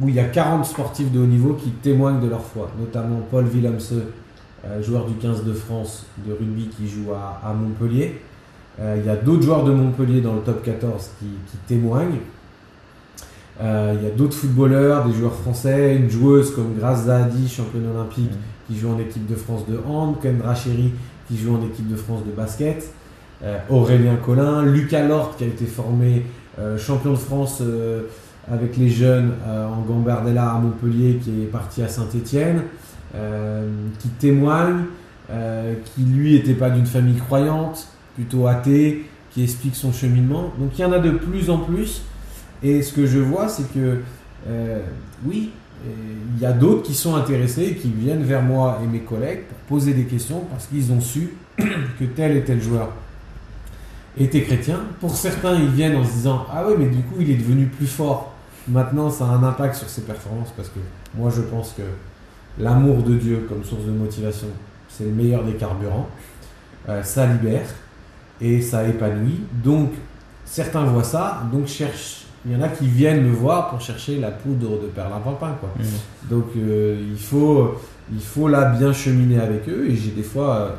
où 0.00 0.08
il 0.08 0.14
y 0.14 0.20
a 0.20 0.24
40 0.24 0.64
sportifs 0.64 1.10
de 1.10 1.20
haut 1.20 1.26
niveau 1.26 1.54
qui 1.54 1.70
témoignent 1.70 2.20
de 2.20 2.28
leur 2.28 2.42
foi, 2.42 2.70
notamment 2.78 3.20
Paul 3.30 3.46
Willemse, 3.46 3.94
euh, 4.64 4.82
joueur 4.82 5.06
du 5.06 5.14
15 5.14 5.44
de 5.44 5.52
France 5.52 6.06
de 6.26 6.32
rugby 6.32 6.68
qui 6.68 6.88
joue 6.88 7.12
à, 7.12 7.40
à 7.44 7.52
Montpellier. 7.52 8.20
Euh, 8.80 8.96
il 8.98 9.06
y 9.06 9.10
a 9.10 9.16
d'autres 9.16 9.42
joueurs 9.42 9.64
de 9.64 9.72
Montpellier 9.72 10.20
dans 10.20 10.34
le 10.34 10.40
top 10.40 10.62
14 10.62 11.10
qui, 11.18 11.26
qui 11.50 11.56
témoignent. 11.66 12.20
Il 13.60 14.02
y 14.02 14.06
a 14.06 14.10
d'autres 14.10 14.34
footballeurs, 14.34 15.04
des 15.04 15.12
joueurs 15.12 15.36
français, 15.36 15.94
une 15.94 16.10
joueuse 16.10 16.52
comme 16.52 16.74
Grace 16.76 17.04
Zahadi, 17.04 17.48
championne 17.48 17.86
olympique, 17.94 18.32
qui 18.66 18.76
joue 18.76 18.90
en 18.90 18.98
équipe 18.98 19.24
de 19.26 19.36
France 19.36 19.68
de 19.68 19.78
hand, 19.86 20.16
Kendra 20.20 20.52
Chéry 20.52 20.92
qui 21.32 21.38
joue 21.38 21.54
en 21.54 21.64
équipe 21.64 21.88
de 21.88 21.96
France 21.96 22.24
de 22.26 22.32
basket, 22.32 22.92
Aurélien 23.68 24.16
Collin, 24.16 24.62
Lucas 24.64 25.06
Lort 25.06 25.36
qui 25.36 25.44
a 25.44 25.46
été 25.48 25.64
formé 25.66 26.24
euh, 26.58 26.78
champion 26.78 27.12
de 27.12 27.16
France 27.16 27.58
euh, 27.60 28.02
avec 28.50 28.76
les 28.76 28.88
jeunes 28.88 29.32
euh, 29.46 29.66
en 29.66 29.80
Gambardella 29.82 30.50
à 30.50 30.58
Montpellier 30.58 31.18
qui 31.22 31.42
est 31.42 31.46
parti 31.46 31.82
à 31.82 31.88
Saint-Étienne, 31.88 32.62
qui 33.98 34.08
témoigne, 34.08 34.84
euh, 35.30 35.74
qui 35.84 36.02
lui 36.02 36.34
n'était 36.34 36.54
pas 36.54 36.70
d'une 36.70 36.86
famille 36.86 37.16
croyante, 37.16 37.88
plutôt 38.14 38.46
athée, 38.46 39.04
qui 39.30 39.44
explique 39.44 39.76
son 39.76 39.92
cheminement. 39.92 40.52
Donc 40.58 40.78
il 40.78 40.80
y 40.80 40.84
en 40.84 40.92
a 40.92 40.98
de 40.98 41.10
plus 41.10 41.50
en 41.50 41.58
plus. 41.58 42.02
Et 42.62 42.82
ce 42.82 42.92
que 42.92 43.06
je 43.06 43.18
vois, 43.18 43.48
c'est 43.48 43.70
que 43.72 43.98
euh, 44.48 44.80
oui, 45.26 45.50
il 45.84 46.40
y 46.40 46.46
a 46.46 46.52
d'autres 46.52 46.82
qui 46.82 46.94
sont 46.94 47.16
intéressés 47.16 47.74
qui 47.74 47.90
viennent 47.90 48.22
vers 48.22 48.42
moi 48.42 48.80
et 48.82 48.86
mes 48.86 49.00
collègues 49.00 49.42
pour 49.48 49.78
poser 49.78 49.94
des 49.94 50.04
questions 50.04 50.40
parce 50.50 50.66
qu'ils 50.66 50.92
ont 50.92 51.00
su 51.00 51.34
que 51.58 52.04
tel 52.14 52.36
et 52.36 52.44
tel 52.44 52.62
joueur 52.62 52.92
était 54.18 54.42
chrétien. 54.42 54.80
Pour 55.00 55.14
certains, 55.14 55.54
ils 55.54 55.70
viennent 55.70 55.96
en 55.96 56.04
se 56.04 56.12
disant 56.12 56.46
Ah 56.52 56.64
oui, 56.66 56.74
mais 56.78 56.86
du 56.86 57.02
coup, 57.02 57.16
il 57.20 57.30
est 57.30 57.36
devenu 57.36 57.66
plus 57.66 57.86
fort. 57.86 58.32
Maintenant, 58.68 59.10
ça 59.10 59.24
a 59.24 59.28
un 59.28 59.42
impact 59.42 59.74
sur 59.74 59.88
ses 59.88 60.02
performances 60.02 60.52
parce 60.56 60.68
que 60.68 60.78
moi, 61.16 61.30
je 61.34 61.42
pense 61.42 61.74
que 61.76 61.82
l'amour 62.62 63.02
de 63.02 63.14
Dieu 63.16 63.46
comme 63.48 63.64
source 63.64 63.84
de 63.84 63.90
motivation, 63.90 64.48
c'est 64.88 65.04
le 65.04 65.12
meilleur 65.12 65.42
des 65.44 65.54
carburants. 65.54 66.08
Euh, 66.88 67.02
ça 67.02 67.26
libère 67.26 67.66
et 68.40 68.60
ça 68.60 68.86
épanouit. 68.86 69.40
Donc, 69.64 69.90
certains 70.44 70.84
voient 70.84 71.04
ça, 71.04 71.42
donc 71.52 71.66
cherchent. 71.66 72.26
Il 72.44 72.52
y 72.52 72.56
en 72.56 72.62
a 72.62 72.68
qui 72.68 72.88
viennent 72.88 73.22
me 73.22 73.32
voir 73.32 73.70
pour 73.70 73.80
chercher 73.80 74.18
la 74.18 74.32
poudre 74.32 74.80
de 74.82 74.88
perlimpinpin, 74.88 75.56
quoi. 75.60 75.70
Donc 76.28 76.46
euh, 76.56 77.00
il, 77.12 77.18
faut, 77.18 77.76
il 78.12 78.20
faut 78.20 78.48
là 78.48 78.64
bien 78.64 78.92
cheminer 78.92 79.38
avec 79.38 79.68
eux 79.68 79.86
et 79.88 79.94
j'ai 79.94 80.10
des 80.10 80.24
fois 80.24 80.56
euh, 80.56 80.70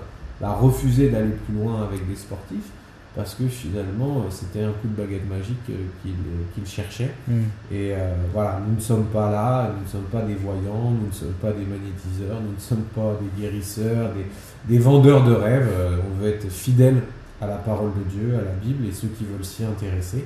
bah, 0.41 0.57
refusé 0.59 1.09
d'aller 1.09 1.31
plus 1.45 1.55
loin 1.55 1.83
avec 1.83 2.05
des 2.05 2.17
sportifs 2.17 2.69
parce 3.15 3.35
que 3.35 3.47
finalement 3.47 4.17
euh, 4.19 4.29
c'était 4.31 4.63
un 4.63 4.71
coup 4.71 4.87
de 4.87 5.01
baguette 5.01 5.29
magique 5.29 5.57
euh, 5.69 5.73
qu'ils 6.01 6.13
qu'ils 6.53 6.65
cherchaient. 6.65 7.11
Mm. 7.27 7.33
Et 7.71 7.93
euh, 7.93 8.13
voilà, 8.33 8.59
nous 8.67 8.75
ne 8.75 8.81
sommes 8.81 9.05
pas 9.05 9.29
là, 9.31 9.71
nous 9.75 9.83
ne 9.83 9.87
sommes 9.89 10.09
pas 10.11 10.21
des 10.21 10.35
voyants, 10.35 10.91
nous 10.91 11.07
ne 11.07 11.11
sommes 11.13 11.33
pas 11.41 11.51
des 11.51 11.65
magnétiseurs, 11.65 12.39
nous 12.41 12.53
ne 12.55 12.59
sommes 12.59 12.85
pas 12.95 13.17
des 13.21 13.41
guérisseurs, 13.41 14.11
des, 14.13 14.73
des 14.73 14.79
vendeurs 14.79 15.23
de 15.23 15.33
rêves. 15.33 15.69
Euh, 15.71 15.97
on 16.11 16.21
veut 16.21 16.29
être 16.29 16.49
fidèles 16.49 17.01
à 17.41 17.47
la 17.47 17.57
parole 17.57 17.91
de 17.93 18.09
Dieu, 18.09 18.35
à 18.35 18.43
la 18.43 18.51
Bible 18.63 18.85
et 18.87 18.91
ceux 18.91 19.09
qui 19.09 19.25
veulent 19.25 19.45
s'y 19.45 19.63
intéresser. 19.63 20.25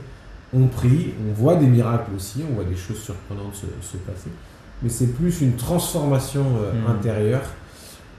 On 0.54 0.68
prie, 0.68 1.14
on 1.28 1.34
voit 1.34 1.56
des 1.56 1.68
miracles 1.68 2.12
aussi, 2.16 2.42
on 2.50 2.54
voit 2.56 2.64
des 2.64 2.76
choses 2.78 3.00
surprenantes 3.00 3.56
se, 3.56 3.66
se 3.82 3.98
passer. 3.98 4.30
Mais 4.82 4.90
c'est 4.90 5.08
plus 5.08 5.42
une 5.42 5.56
transformation 5.56 6.46
euh, 6.62 6.72
Mhm. 6.74 6.96
intérieure 6.96 7.42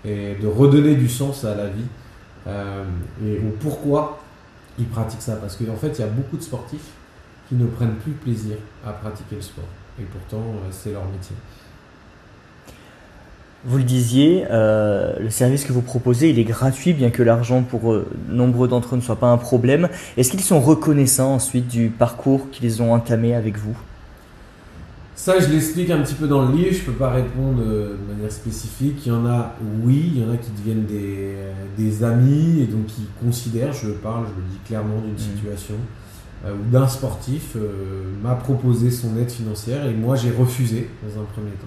et 0.05 0.35
de 0.41 0.47
redonner 0.47 0.95
du 0.97 1.09
sens 1.09 1.45
à 1.45 1.55
la 1.55 1.69
vie 1.69 1.87
euh, 2.47 2.85
et 3.25 3.39
au 3.39 3.51
pourquoi 3.61 4.21
ils 4.79 4.87
pratiquent 4.87 5.23
ça. 5.23 5.37
Parce 5.37 5.57
qu'en 5.57 5.77
fait, 5.77 5.99
il 5.99 6.01
y 6.01 6.05
a 6.05 6.09
beaucoup 6.09 6.37
de 6.37 6.43
sportifs 6.43 6.91
qui 7.49 7.55
ne 7.55 7.67
prennent 7.67 7.97
plus 7.97 8.13
plaisir 8.13 8.57
à 8.87 8.93
pratiquer 8.93 9.37
le 9.37 9.43
sport. 9.43 9.65
Et 10.01 10.05
pourtant, 10.05 10.45
euh, 10.45 10.69
c'est 10.71 10.93
leur 10.93 11.05
métier. 11.05 11.35
Vous 13.65 13.77
le 13.77 13.85
disiez, 13.85 14.47
euh, 14.51 15.19
le 15.19 15.31
service 15.31 15.65
que 15.65 15.73
vous 15.73 15.83
proposez, 15.83 16.31
il 16.31 16.39
est 16.39 16.45
gratuit, 16.45 16.93
bien 16.93 17.11
que 17.11 17.25
l'argent 17.25 17.63
pour 17.63 17.93
euh, 17.93 18.09
nombreux 18.29 18.69
d'entre 18.69 18.95
eux 18.95 18.99
ne 18.99 19.03
soit 19.03 19.19
pas 19.19 19.27
un 19.27 19.37
problème. 19.37 19.89
Est-ce 20.17 20.31
qu'ils 20.31 20.43
sont 20.43 20.61
reconnaissants 20.61 21.35
ensuite 21.35 21.67
du 21.67 21.89
parcours 21.89 22.51
qu'ils 22.51 22.83
ont 22.83 22.93
entamé 22.93 23.35
avec 23.35 23.59
vous? 23.59 23.77
Ça, 25.19 25.41
je 25.41 25.49
l'explique 25.49 25.91
un 25.91 26.01
petit 26.01 26.15
peu 26.15 26.29
dans 26.29 26.47
le 26.49 26.55
livre, 26.57 26.73
je 26.73 26.83
peux 26.85 26.93
pas 26.93 27.11
répondre 27.11 27.61
euh, 27.67 27.97
de 27.97 28.13
manière 28.15 28.31
spécifique. 28.31 29.05
Il 29.05 29.09
y 29.09 29.11
en 29.13 29.27
a, 29.27 29.57
oui, 29.83 30.13
il 30.15 30.23
y 30.23 30.25
en 30.25 30.31
a 30.31 30.37
qui 30.37 30.49
deviennent 30.53 30.87
des, 30.87 31.35
euh, 31.35 31.53
des 31.77 32.05
amis 32.05 32.61
et 32.61 32.67
donc 32.67 32.87
qui 32.87 33.03
considèrent, 33.21 33.73
je 33.73 33.89
parle, 33.91 34.27
je 34.27 34.41
le 34.41 34.47
dis 34.49 34.59
clairement 34.65 35.01
d'une 35.01 35.11
Mhm. 35.15 35.19
situation 35.19 35.75
euh, 36.47 36.53
où 36.55 36.71
d'un 36.71 36.87
sportif 36.87 37.57
euh, 37.57 38.05
m'a 38.23 38.37
proposé 38.37 38.93
son 38.93 39.19
aide 39.19 39.29
financière 39.33 39.87
et 39.87 39.93
moi 39.93 40.15
j'ai 40.15 40.31
refusé 40.31 40.89
dans 41.03 41.21
un 41.21 41.25
premier 41.25 41.51
temps. 41.51 41.67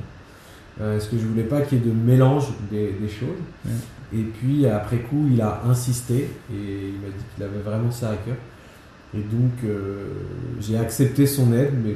Euh, 0.79 0.97
parce 0.97 1.09
que 1.09 1.17
je 1.17 1.25
voulais 1.25 1.43
pas 1.43 1.59
qu'il 1.59 1.79
y 1.79 1.81
ait 1.81 1.85
de 1.85 1.91
mélange 1.93 2.45
des, 2.71 2.93
des 3.01 3.09
choses? 3.09 3.41
Mhm. 3.65 3.71
Et 4.17 4.23
puis 4.23 4.65
après 4.65 4.99
coup, 4.99 5.27
il 5.29 5.41
a 5.41 5.61
insisté 5.69 6.15
et 6.53 6.87
il 6.87 6.99
m'a 7.01 7.09
dit 7.09 7.23
qu'il 7.35 7.43
avait 7.43 7.59
vraiment 7.59 7.91
ça 7.91 8.11
à 8.11 8.15
cœur. 8.15 8.37
Et 9.13 9.19
donc 9.19 9.51
j'ai 10.61 10.77
accepté 10.77 11.25
son 11.27 11.51
aide, 11.51 11.73
mais 11.83 11.95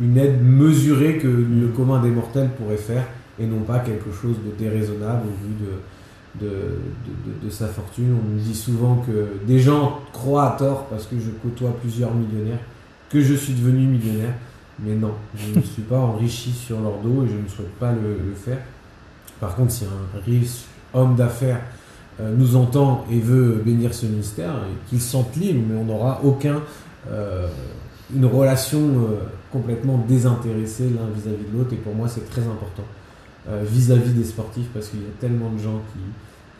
une 0.00 0.16
aide 0.16 0.42
mesurée 0.42 1.18
que 1.18 1.28
le 1.28 1.68
commun 1.68 2.00
des 2.00 2.10
mortels 2.10 2.50
pourrait 2.56 2.76
faire 2.76 3.06
et 3.38 3.46
non 3.46 3.60
pas 3.60 3.80
quelque 3.80 4.10
chose 4.12 4.36
de 4.44 4.50
déraisonnable 4.58 5.22
au 5.26 5.46
vu 5.46 6.46
de, 6.46 7.50
sa 7.50 7.66
fortune. 7.66 8.16
On 8.18 8.34
nous 8.34 8.40
dit 8.40 8.54
souvent 8.54 8.96
que 9.06 9.46
des 9.46 9.58
gens 9.58 10.00
croient 10.12 10.54
à 10.54 10.56
tort 10.56 10.86
parce 10.86 11.06
que 11.06 11.16
je 11.18 11.30
côtoie 11.42 11.76
plusieurs 11.80 12.14
millionnaires 12.14 12.60
que 13.10 13.20
je 13.20 13.34
suis 13.34 13.54
devenu 13.54 13.86
millionnaire. 13.86 14.34
Mais 14.82 14.94
non, 14.94 15.12
je 15.34 15.58
ne 15.58 15.62
suis 15.62 15.82
pas 15.82 15.98
enrichi 15.98 16.52
sur 16.52 16.80
leur 16.80 16.98
dos 17.02 17.24
et 17.24 17.28
je 17.28 17.36
ne 17.36 17.48
souhaite 17.48 17.74
pas 17.78 17.92
le, 17.92 18.34
faire. 18.34 18.58
Par 19.38 19.54
contre, 19.54 19.72
si 19.72 19.84
un 19.84 20.20
riche 20.24 20.64
homme 20.94 21.16
d'affaires 21.16 21.60
euh, 22.20 22.34
nous 22.34 22.56
entend 22.56 23.04
et 23.10 23.18
veut 23.18 23.60
bénir 23.64 23.92
ce 23.92 24.06
ministère, 24.06 24.52
qu'il 24.88 25.00
se 25.00 25.10
sente 25.10 25.36
libre, 25.36 25.60
mais 25.68 25.78
on 25.78 25.84
n'aura 25.84 26.20
aucun, 26.24 26.62
euh, 27.10 27.46
une 28.14 28.26
relation 28.26 28.80
complètement 29.52 29.98
désintéressée 30.08 30.84
l'un 30.84 31.10
vis-à-vis 31.14 31.50
de 31.50 31.58
l'autre. 31.58 31.72
Et 31.72 31.76
pour 31.76 31.94
moi, 31.94 32.08
c'est 32.08 32.28
très 32.28 32.42
important 32.42 32.84
vis-à-vis 33.62 34.12
des 34.12 34.24
sportifs 34.24 34.68
parce 34.72 34.88
qu'il 34.88 35.00
y 35.00 35.04
a 35.04 35.12
tellement 35.20 35.50
de 35.50 35.58
gens 35.58 35.80
qui, 35.92 36.00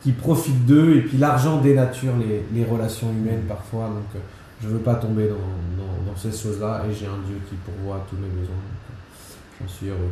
qui 0.03 0.11
profitent 0.11 0.65
d'eux. 0.65 0.97
Et 0.97 1.01
puis 1.01 1.17
l'argent 1.17 1.61
dénature 1.61 2.13
les, 2.53 2.65
relations 2.65 3.11
humaines 3.11 3.43
parfois. 3.47 3.87
Donc 3.87 4.21
je 4.61 4.67
ne 4.67 4.73
veux 4.73 4.79
pas 4.79 4.95
tomber 4.95 5.27
dans, 5.27 5.35
dans, 5.35 6.11
dans 6.11 6.17
ces 6.17 6.31
choses-là. 6.31 6.83
Et 6.89 6.93
j'ai 6.93 7.05
un 7.05 7.19
Dieu 7.27 7.37
qui 7.49 7.55
pourvoit 7.55 8.05
tous 8.09 8.15
mes 8.15 8.29
besoins. 8.29 8.55
J'en 9.61 9.67
suis 9.67 9.87
heureux. 9.89 10.11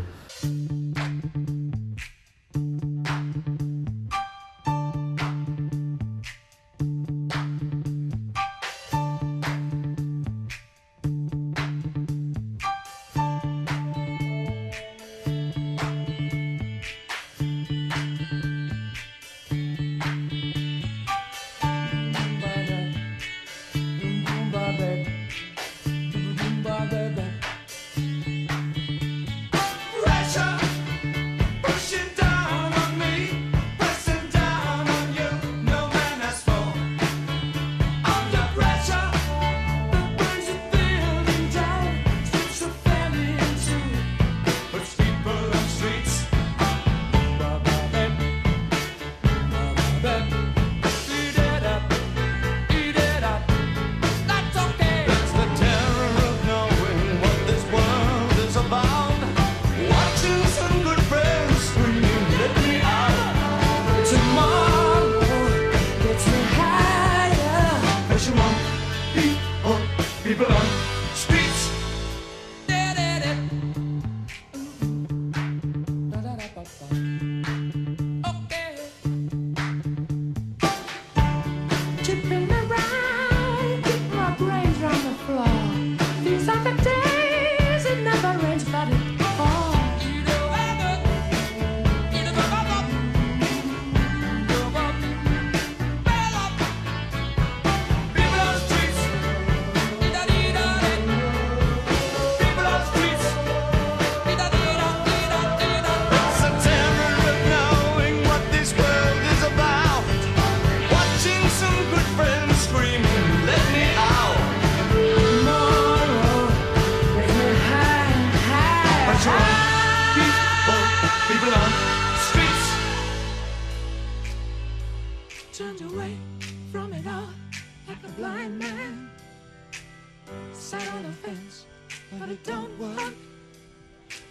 don't. 132.50 133.16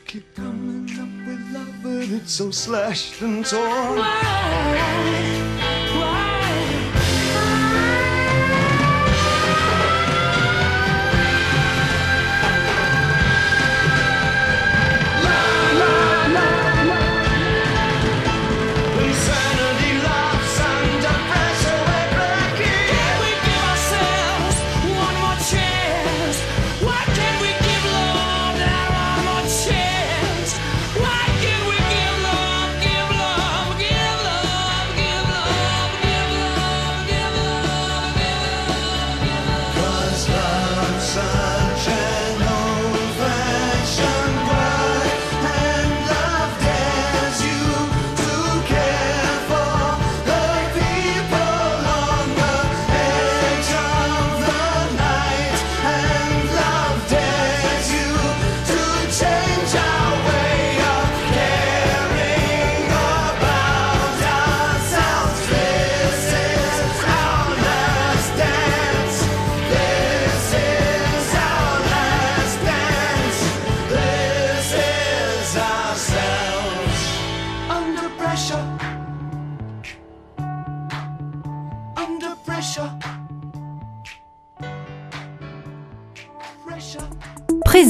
Keep 0.06 0.34
coming 0.34 0.88
up 0.98 1.28
with 1.28 1.52
love, 1.52 1.74
but 1.82 2.08
it's 2.16 2.32
so 2.32 2.50
slashed 2.50 3.20
and 3.20 3.44
torn. 3.44 3.98
Why? 3.98 5.77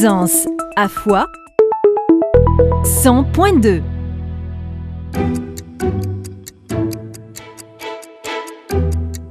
Présence 0.00 0.46
à 0.76 0.86
foi 0.86 1.26
100.2 2.84 3.82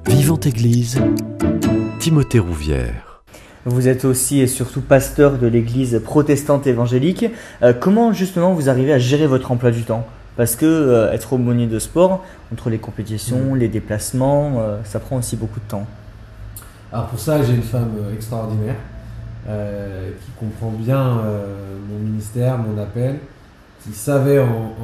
Vivante 0.08 0.46
Église, 0.46 1.00
Timothée 2.00 2.40
Rouvière. 2.40 3.24
Vous 3.64 3.88
êtes 3.88 4.04
aussi 4.04 4.42
et 4.42 4.48
surtout 4.48 4.82
pasteur 4.82 5.38
de 5.38 5.48
l'église 5.48 6.02
protestante 6.04 6.68
évangélique. 6.68 7.28
Euh, 7.64 7.72
comment 7.72 8.12
justement 8.12 8.52
vous 8.52 8.68
arrivez 8.68 8.92
à 8.92 9.00
gérer 9.00 9.26
votre 9.26 9.54
emploi 9.54 9.72
du 9.72 9.84
temps? 9.84 10.06
Parce 10.36 10.58
que 10.58 10.66
euh, 10.66 11.14
être 11.14 11.32
aumônier 11.32 11.68
de 11.68 11.80
sport, 11.80 12.26
entre 12.52 12.70
les 12.70 12.78
compétitions, 12.78 13.54
mm. 13.54 13.56
les 13.56 13.70
déplacements, 13.70 14.56
euh, 14.60 14.80
ça 14.84 15.00
prend 15.00 15.16
aussi 15.16 15.38
beaucoup 15.38 15.62
de 15.62 15.70
temps. 15.70 15.88
Alors 16.92 17.08
pour 17.08 17.20
ça, 17.20 17.42
j'ai 17.42 17.54
une 17.54 17.64
femme 17.64 17.94
extraordinaire 18.14 18.76
euh, 19.50 20.10
qui 20.26 20.32
comprend 20.38 20.72
bien 20.72 21.20
euh, 21.20 21.78
mon 21.90 22.00
ministère, 22.00 22.58
mon 22.58 22.78
appel, 22.82 23.20
qui 23.82 23.94
savait 23.94 24.40
en, 24.40 24.76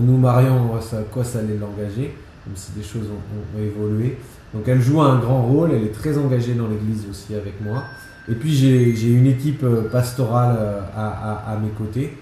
nous 0.00 0.16
mariant 0.16 0.74
à 0.74 1.02
quoi 1.12 1.22
ça 1.22 1.38
allait 1.38 1.56
l'engager, 1.56 2.12
même 2.46 2.56
si 2.56 2.72
des 2.72 2.82
choses 2.82 3.06
ont, 3.06 3.60
évolué. 3.60 4.18
Donc 4.52 4.66
elle 4.66 4.80
joue 4.80 5.00
un 5.00 5.20
grand 5.20 5.42
rôle, 5.42 5.70
elle 5.72 5.84
est 5.84 5.92
très 5.92 6.18
engagée 6.18 6.54
dans 6.54 6.66
l'église 6.66 7.06
aussi 7.08 7.36
avec 7.36 7.60
moi. 7.60 7.84
Et 8.28 8.34
puis 8.34 8.52
j'ai 8.52 9.12
une 9.12 9.26
équipe 9.26 9.62
euh, 9.62 9.88
pastorale 9.88 10.56
à, 10.96 11.56
mes 11.62 11.70
côtés. 11.70 12.18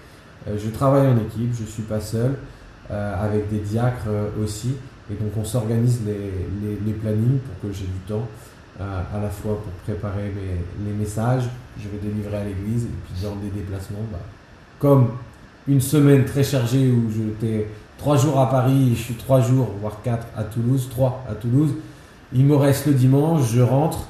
Je 0.46 0.68
travaille 0.68 1.06
en 1.06 1.16
équipe, 1.16 1.54
je 1.56 1.62
ne 1.62 1.68
suis 1.68 1.84
pas 1.84 2.00
seul, 2.00 2.34
avec 2.90 3.48
des 3.48 3.60
diacres 3.60 4.10
aussi. 4.42 4.74
Et 5.10 5.14
donc 5.14 5.32
on 5.38 5.44
s'organise 5.44 6.00
les, 6.06 6.76
les, 6.84 6.92
plannings 6.92 7.38
pour 7.38 7.70
que 7.70 7.74
j'ai 7.74 7.86
du 7.86 8.00
temps 8.06 8.28
à 8.80 9.20
la 9.20 9.30
fois 9.30 9.60
pour 9.62 9.72
préparer 9.84 10.32
les 10.84 10.92
messages, 10.92 11.44
je 11.78 11.88
vais 11.88 11.98
délivrer 12.02 12.36
à 12.36 12.44
l'église, 12.44 12.84
et 12.84 12.88
puis 13.06 13.22
dans 13.22 13.36
des 13.36 13.50
déplacements, 13.50 14.04
bah, 14.10 14.18
comme 14.78 15.10
une 15.68 15.80
semaine 15.80 16.24
très 16.24 16.42
chargée 16.42 16.90
où 16.90 17.10
j'étais 17.10 17.68
trois 17.98 18.16
jours 18.16 18.40
à 18.40 18.50
Paris, 18.50 18.92
je 18.96 19.00
suis 19.00 19.14
trois 19.14 19.40
jours, 19.40 19.70
voire 19.80 20.02
quatre 20.02 20.26
à 20.36 20.44
Toulouse, 20.44 20.88
trois 20.90 21.24
à 21.30 21.34
Toulouse, 21.34 21.70
il 22.32 22.44
me 22.44 22.56
reste 22.56 22.86
le 22.86 22.94
dimanche, 22.94 23.50
je 23.52 23.60
rentre, 23.60 24.08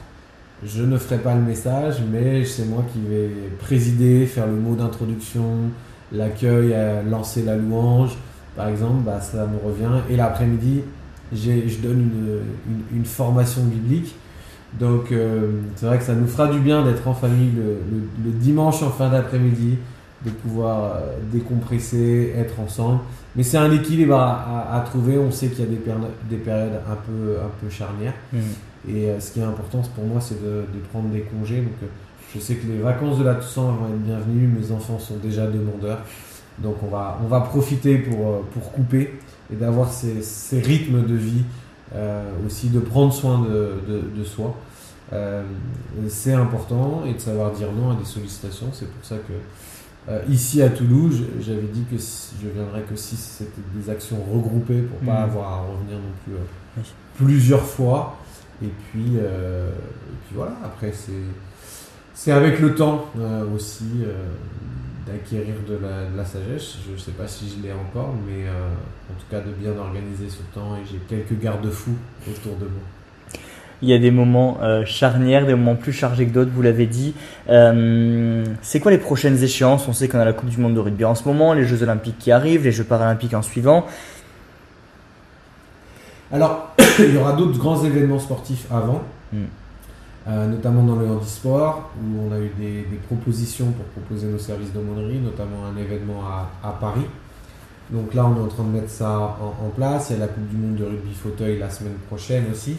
je 0.64 0.82
ne 0.82 0.96
ferai 0.96 1.18
pas 1.18 1.34
le 1.34 1.42
message, 1.42 1.96
mais 2.10 2.44
c'est 2.44 2.64
moi 2.64 2.84
qui 2.92 3.00
vais 3.00 3.30
présider, 3.58 4.24
faire 4.24 4.46
le 4.46 4.56
mot 4.56 4.74
d'introduction, 4.74 5.58
l'accueil, 6.10 6.74
lancer 7.10 7.42
la 7.42 7.56
louange, 7.56 8.16
par 8.56 8.68
exemple, 8.68 9.02
bah, 9.04 9.20
ça 9.20 9.46
me 9.46 9.58
revient. 9.58 10.02
Et 10.08 10.16
l'après-midi, 10.16 10.82
je 11.32 11.78
donne 11.82 12.10
une, 12.92 13.04
formation 13.04 13.62
biblique. 13.64 14.14
Donc 14.78 15.12
euh, 15.12 15.52
c'est 15.76 15.86
vrai 15.86 15.98
que 15.98 16.04
ça 16.04 16.14
nous 16.14 16.26
fera 16.26 16.48
du 16.48 16.58
bien 16.58 16.84
d'être 16.84 17.06
en 17.06 17.14
famille 17.14 17.52
le, 17.56 18.30
dimanche 18.32 18.82
en 18.82 18.90
fin 18.90 19.08
d'après-midi, 19.08 19.78
de 20.24 20.30
pouvoir 20.30 20.96
euh, 20.96 21.16
décompresser, 21.32 22.34
être 22.36 22.58
ensemble. 22.60 23.00
Mais 23.36 23.42
c'est 23.42 23.58
un 23.58 23.70
équilibre 23.72 24.14
à, 24.16 24.82
trouver. 24.86 25.18
On 25.18 25.30
sait 25.30 25.48
qu'il 25.48 25.60
y 25.60 25.62
a 25.62 25.70
des, 25.70 25.80
des, 26.30 26.36
périodes 26.36 26.80
un 26.88 26.94
peu, 26.94 27.36
un 27.40 27.50
peu 27.60 27.68
charnières. 27.68 28.14
Mmh. 28.32 28.38
Et 28.88 29.08
euh, 29.08 29.20
ce 29.20 29.32
qui 29.32 29.40
est 29.40 29.44
important 29.44 29.82
pour 29.94 30.04
moi, 30.04 30.20
c'est 30.20 30.42
de, 30.42 30.64
prendre 30.90 31.08
des 31.08 31.22
congés. 31.22 31.60
Donc, 31.60 31.72
euh, 31.82 31.86
je 32.34 32.40
sais 32.40 32.56
que 32.56 32.66
les 32.66 32.78
vacances 32.78 33.18
de 33.18 33.24
la 33.24 33.34
Toussaint 33.34 33.62
vont 33.62 33.86
être 33.88 34.02
bienvenues. 34.02 34.48
Mes 34.48 34.72
enfants 34.72 34.98
sont 34.98 35.16
déjà 35.16 35.46
demandeurs. 35.46 36.00
Donc, 36.58 36.76
on 36.82 36.88
va, 36.88 37.18
on 37.24 37.26
va 37.26 37.40
profiter 37.40 37.98
pour, 37.98 38.28
euh, 38.28 38.40
pour 38.52 38.72
couper 38.72 39.18
et 39.52 39.56
d'avoir 39.56 39.90
ces, 39.90 40.22
ces, 40.22 40.60
rythmes 40.60 41.04
de 41.04 41.14
vie, 41.14 41.44
aussi 42.46 42.70
de 42.70 42.80
prendre 42.80 43.12
soin 43.12 43.40
de, 43.40 44.02
de, 44.16 44.24
soi. 44.24 44.56
c'est 46.08 46.32
important 46.32 47.02
et 47.06 47.14
de 47.14 47.18
savoir 47.18 47.52
dire 47.52 47.70
non 47.72 47.92
à 47.92 47.94
des 47.94 48.04
sollicitations. 48.04 48.66
C'est 48.72 48.90
pour 48.90 49.04
ça 49.04 49.16
que 49.16 50.22
ici 50.30 50.62
à 50.62 50.70
Toulouse, 50.70 51.24
j'avais 51.40 51.68
dit 51.72 51.84
que 51.90 51.96
je 51.96 52.48
viendrais 52.48 52.82
que 52.82 52.96
si 52.96 53.16
c'était 53.16 53.52
des 53.74 53.90
actions 53.90 54.16
regroupées 54.32 54.82
pour 54.82 54.98
pas 54.98 55.20
mmh. 55.20 55.30
avoir 55.30 55.52
à 55.52 55.60
revenir 55.60 55.98
non 55.98 56.14
plus 56.24 56.34
plusieurs 57.16 57.64
fois. 57.64 58.16
Et 58.62 58.68
puis, 58.68 59.14
euh, 59.16 59.68
et 59.68 60.16
puis 60.26 60.36
voilà, 60.36 60.56
après 60.64 60.92
c'est, 60.92 61.12
c'est 62.14 62.30
avec 62.30 62.60
le 62.60 62.74
temps 62.74 63.06
euh, 63.18 63.44
aussi 63.54 63.84
euh, 64.02 64.12
d'acquérir 65.06 65.54
de 65.68 65.74
la, 65.74 66.16
la, 66.16 66.24
sagesse. 66.24 66.76
Je 66.86 66.92
ne 66.92 66.96
sais 66.96 67.12
pas 67.12 67.26
si 67.26 67.46
je 67.48 67.62
l'ai 67.62 67.72
encore, 67.72 68.14
mais 68.26 68.44
en 68.48 69.14
tout 69.18 69.26
cas 69.30 69.40
de 69.40 69.52
bien 69.52 69.76
organiser 69.78 70.28
ce 70.28 70.42
temps 70.54 70.76
et 70.76 70.86
j'ai 70.90 70.98
quelques 71.08 71.40
garde-fous 71.40 71.96
autour 72.30 72.56
de 72.56 72.64
moi. 72.64 72.82
Il 73.82 73.88
y 73.88 73.92
a 73.92 73.98
des 73.98 74.10
moments 74.10 74.58
charnières, 74.86 75.44
des 75.46 75.54
moments 75.54 75.74
plus 75.74 75.92
chargés 75.92 76.26
que 76.26 76.32
d'autres, 76.32 76.52
vous 76.54 76.62
l'avez 76.62 76.86
dit. 76.86 77.14
c'est 77.46 78.80
quoi 78.80 78.92
les 78.92 78.98
prochaines 78.98 79.42
échéances? 79.42 79.86
On 79.88 79.92
sait 79.92 80.08
qu'on 80.08 80.20
a 80.20 80.24
la 80.24 80.32
Coupe 80.32 80.48
du 80.48 80.58
Monde 80.58 80.74
de 80.74 80.80
rugby 80.80 81.04
en 81.04 81.14
ce 81.14 81.28
moment, 81.28 81.52
les 81.52 81.64
Jeux 81.64 81.82
Olympiques 81.82 82.18
qui 82.18 82.32
arrivent, 82.32 82.64
les 82.64 82.72
Jeux 82.72 82.84
Paralympiques 82.84 83.34
en 83.34 83.42
suivant. 83.42 83.84
Alors, 86.34 86.74
il 86.98 87.14
y 87.14 87.16
aura 87.16 87.32
d'autres 87.32 87.58
grands 87.58 87.84
événements 87.84 88.18
sportifs 88.18 88.66
avant, 88.70 89.02
hmm. 89.32 89.44
Euh, 90.26 90.46
notamment 90.46 90.82
dans 90.82 90.96
le 90.96 91.06
handisport, 91.06 91.90
où 92.00 92.28
on 92.28 92.32
a 92.32 92.38
eu 92.38 92.50
des, 92.58 92.98
propositions 93.06 93.70
pour 93.72 93.84
proposer 93.86 94.26
nos 94.26 94.38
services 94.38 94.72
d'aumônerie, 94.72 95.18
notamment 95.18 95.66
un 95.66 95.76
événement 95.76 96.22
à, 96.62 96.70
Paris. 96.80 97.06
Donc 97.90 98.14
là, 98.14 98.24
on 98.24 98.36
est 98.36 98.40
en 98.40 98.48
train 98.48 98.64
de 98.64 98.70
mettre 98.70 98.88
ça 98.88 99.36
en, 99.40 99.68
place. 99.68 100.08
Il 100.08 100.14
y 100.14 100.16
a 100.16 100.20
la 100.20 100.28
Coupe 100.28 100.48
du 100.48 100.56
Monde 100.56 100.76
de 100.76 100.84
rugby 100.84 101.12
fauteuil 101.12 101.58
la 101.58 101.68
semaine 101.68 101.96
prochaine 102.08 102.44
aussi. 102.50 102.78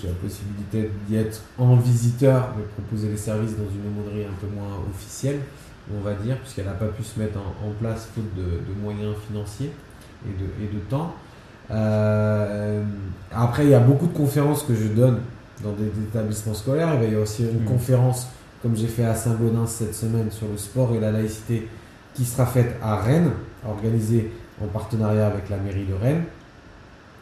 J'ai 0.00 0.06
la 0.06 0.14
possibilité 0.14 0.90
d'y 1.06 1.16
être 1.16 1.42
en 1.58 1.74
visiteur, 1.76 2.50
de 2.56 2.62
proposer 2.62 3.08
les 3.08 3.16
services 3.16 3.56
dans 3.56 3.64
une 3.64 3.88
aumônerie 3.90 4.26
un 4.26 4.36
peu 4.40 4.46
moins 4.54 4.78
officielle, 4.88 5.40
on 5.92 6.00
va 6.00 6.12
dire, 6.14 6.36
puisqu'elle 6.38 6.66
n'a 6.66 6.72
pas 6.72 6.86
pu 6.86 7.02
se 7.02 7.18
mettre 7.18 7.38
en, 7.38 7.70
place 7.80 8.08
faute 8.14 8.34
de, 8.36 8.80
moyens 8.80 9.16
financiers 9.26 9.72
et 10.26 10.66
de 10.66 10.80
temps. 10.90 11.14
Euh, 11.70 12.82
après, 13.32 13.64
il 13.64 13.70
y 13.70 13.74
a 13.74 13.80
beaucoup 13.80 14.06
de 14.06 14.16
conférences 14.16 14.62
que 14.62 14.74
je 14.74 14.88
donne 14.88 15.20
dans 15.62 15.72
des, 15.72 15.86
établissements 15.86 16.54
scolaires. 16.54 16.90
Il 16.94 16.98
va 16.98 17.04
y 17.04 17.08
avoir 17.08 17.22
aussi 17.22 17.42
une 17.42 17.62
mm. 17.62 17.66
conférence, 17.66 18.28
comme 18.62 18.76
j'ai 18.76 18.86
fait 18.86 19.04
à 19.04 19.14
Saint-Gaudens 19.14 19.66
cette 19.66 19.94
semaine, 19.94 20.30
sur 20.30 20.48
le 20.48 20.56
sport 20.56 20.94
et 20.94 21.00
la 21.00 21.10
laïcité, 21.10 21.68
qui 22.14 22.24
sera 22.24 22.46
faite 22.46 22.76
à 22.82 22.96
Rennes, 22.96 23.30
organisée 23.66 24.32
en 24.62 24.66
partenariat 24.66 25.26
avec 25.26 25.48
la 25.48 25.56
mairie 25.58 25.84
de 25.84 25.94
Rennes. 25.94 26.24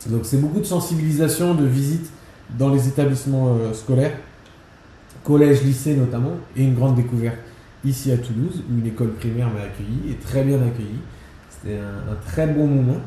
Donc 0.07 0.25
c'est 0.25 0.41
beaucoup 0.41 0.61
de 0.61 0.65
sensibilisation, 0.65 1.55
de 1.55 1.67
visite 1.67 2.11
dans 2.59 2.71
les 2.71 2.87
établissements 2.87 3.57
euh, 3.57 3.73
scolaires, 3.73 4.17
collège, 5.25 5.63
lycée 5.63 5.97
notamment, 5.97 6.35
et 6.57 6.63
une 6.63 6.75
grande 6.75 6.95
découverte 6.95 7.39
ici 7.85 8.13
à 8.13 8.19
Toulouse, 8.19 8.63
où 8.71 8.79
une 8.79 8.87
école 8.87 9.13
primaire 9.15 9.49
m'a 9.49 9.63
accueilli, 9.63 10.13
et 10.13 10.15
très 10.15 10.45
bien 10.45 10.57
accueilli. 10.57 10.99
C'était 11.51 11.79
un, 11.79 12.13
un 12.13 12.17
très 12.27 12.47
bon 12.47 12.67
moment. 12.67 13.01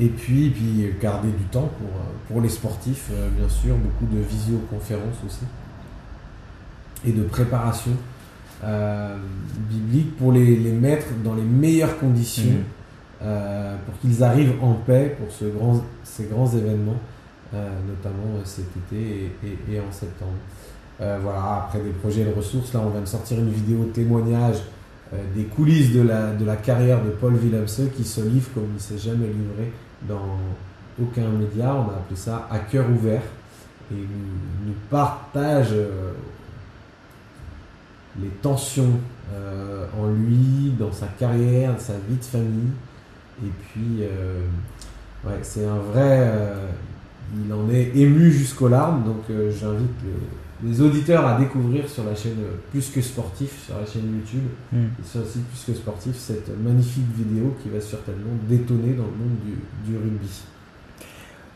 Et 0.00 0.08
puis, 0.08 0.48
puis 0.48 0.90
garder 1.00 1.28
du 1.28 1.44
temps 1.44 1.70
pour, 1.78 1.90
pour 2.26 2.40
les 2.40 2.48
sportifs, 2.48 3.10
euh, 3.12 3.28
bien 3.36 3.48
sûr, 3.48 3.76
beaucoup 3.76 4.06
de 4.12 4.20
visioconférences 4.20 5.18
aussi. 5.26 5.44
Et 7.06 7.12
de 7.12 7.22
préparation 7.22 7.92
euh, 8.64 9.16
biblique 9.70 10.16
pour 10.16 10.32
les, 10.32 10.56
les, 10.56 10.72
mettre 10.72 11.06
dans 11.22 11.34
les 11.34 11.42
meilleures 11.42 11.98
conditions 11.98 12.50
mmh. 12.50 13.24
euh, 13.24 13.76
pour 13.84 13.98
qu'ils 14.00 14.24
arrivent 14.24 14.54
en 14.62 14.72
paix 14.72 15.16
pour 15.18 15.30
ce 15.30 15.44
grand, 15.44 15.82
ces 16.02 16.24
grands 16.24 16.50
événements, 16.50 17.00
notamment 17.52 18.44
cet 18.44 18.66
été 18.76 19.32
et, 19.44 19.74
et, 19.74 19.80
en 19.80 19.90
septembre. 19.90 20.38
voilà, 20.98 21.64
après 21.64 21.80
des 21.80 21.90
projets 21.90 22.24
de 22.24 22.32
ressources, 22.32 22.72
là 22.72 22.80
on 22.80 22.90
vient 22.90 23.00
de 23.00 23.06
sortir 23.06 23.38
une 23.38 23.50
vidéo 23.50 23.86
témoignage 23.92 24.58
des 25.34 25.44
coulisses 25.44 25.92
de 25.92 26.02
la, 26.02 26.32
de 26.32 26.44
la 26.44 26.54
carrière 26.54 27.02
de 27.02 27.10
Paul 27.10 27.34
Willemse 27.34 27.82
qui 27.96 28.04
se 28.04 28.20
livre 28.20 28.48
comme 28.54 28.66
il 28.70 28.74
ne 28.74 28.78
s'est 28.78 28.98
jamais 28.98 29.26
livré 29.26 29.72
dans 30.02 30.38
aucun 31.00 31.28
média. 31.28 31.74
On 31.74 31.90
a 31.90 31.94
appelé 31.94 32.16
ça 32.16 32.48
à 32.50 32.58
cœur 32.60 32.88
ouvert. 32.90 33.22
Et 33.92 33.96
nous 33.96 34.74
partage 34.88 35.72
euh, 35.72 36.12
les 38.20 38.28
tensions 38.28 39.00
euh, 39.32 39.86
en 39.98 40.08
lui, 40.08 40.72
dans 40.78 40.92
sa 40.92 41.06
carrière, 41.06 41.74
sa 41.78 41.94
vie 41.94 42.16
de 42.16 42.24
famille. 42.24 42.70
Et 43.44 43.48
puis, 43.48 44.02
euh, 44.02 44.44
ouais, 45.24 45.38
c'est 45.42 45.66
un 45.66 45.78
vrai. 45.78 46.32
il 47.44 47.52
en 47.52 47.68
est 47.70 47.96
ému 47.96 48.30
jusqu'aux 48.30 48.68
larmes. 48.68 49.02
Donc, 49.02 49.24
j'invite 49.28 49.90
les, 50.04 50.12
auditeurs 50.80 51.26
à 51.26 51.38
découvrir 51.38 51.88
sur 51.88 52.04
la 52.04 52.14
chaîne 52.14 52.36
Plus 52.70 52.90
que 52.90 53.00
Sportif, 53.00 53.64
sur 53.66 53.74
la 53.78 53.86
chaîne 53.86 54.02
YouTube, 54.14 54.48
mm. 54.72 54.76
et 54.78 55.08
sur 55.08 55.20
le 55.20 55.26
site 55.26 55.44
Plus 55.46 55.72
que 55.72 55.78
Sportif, 55.78 56.16
cette 56.16 56.50
magnifique 56.62 57.06
vidéo 57.16 57.56
qui 57.62 57.68
va 57.68 57.80
certainement 57.80 58.32
détonner 58.48 58.94
dans 58.94 59.04
le 59.04 59.16
monde 59.18 59.36
du, 59.86 59.96
rugby 59.96 60.28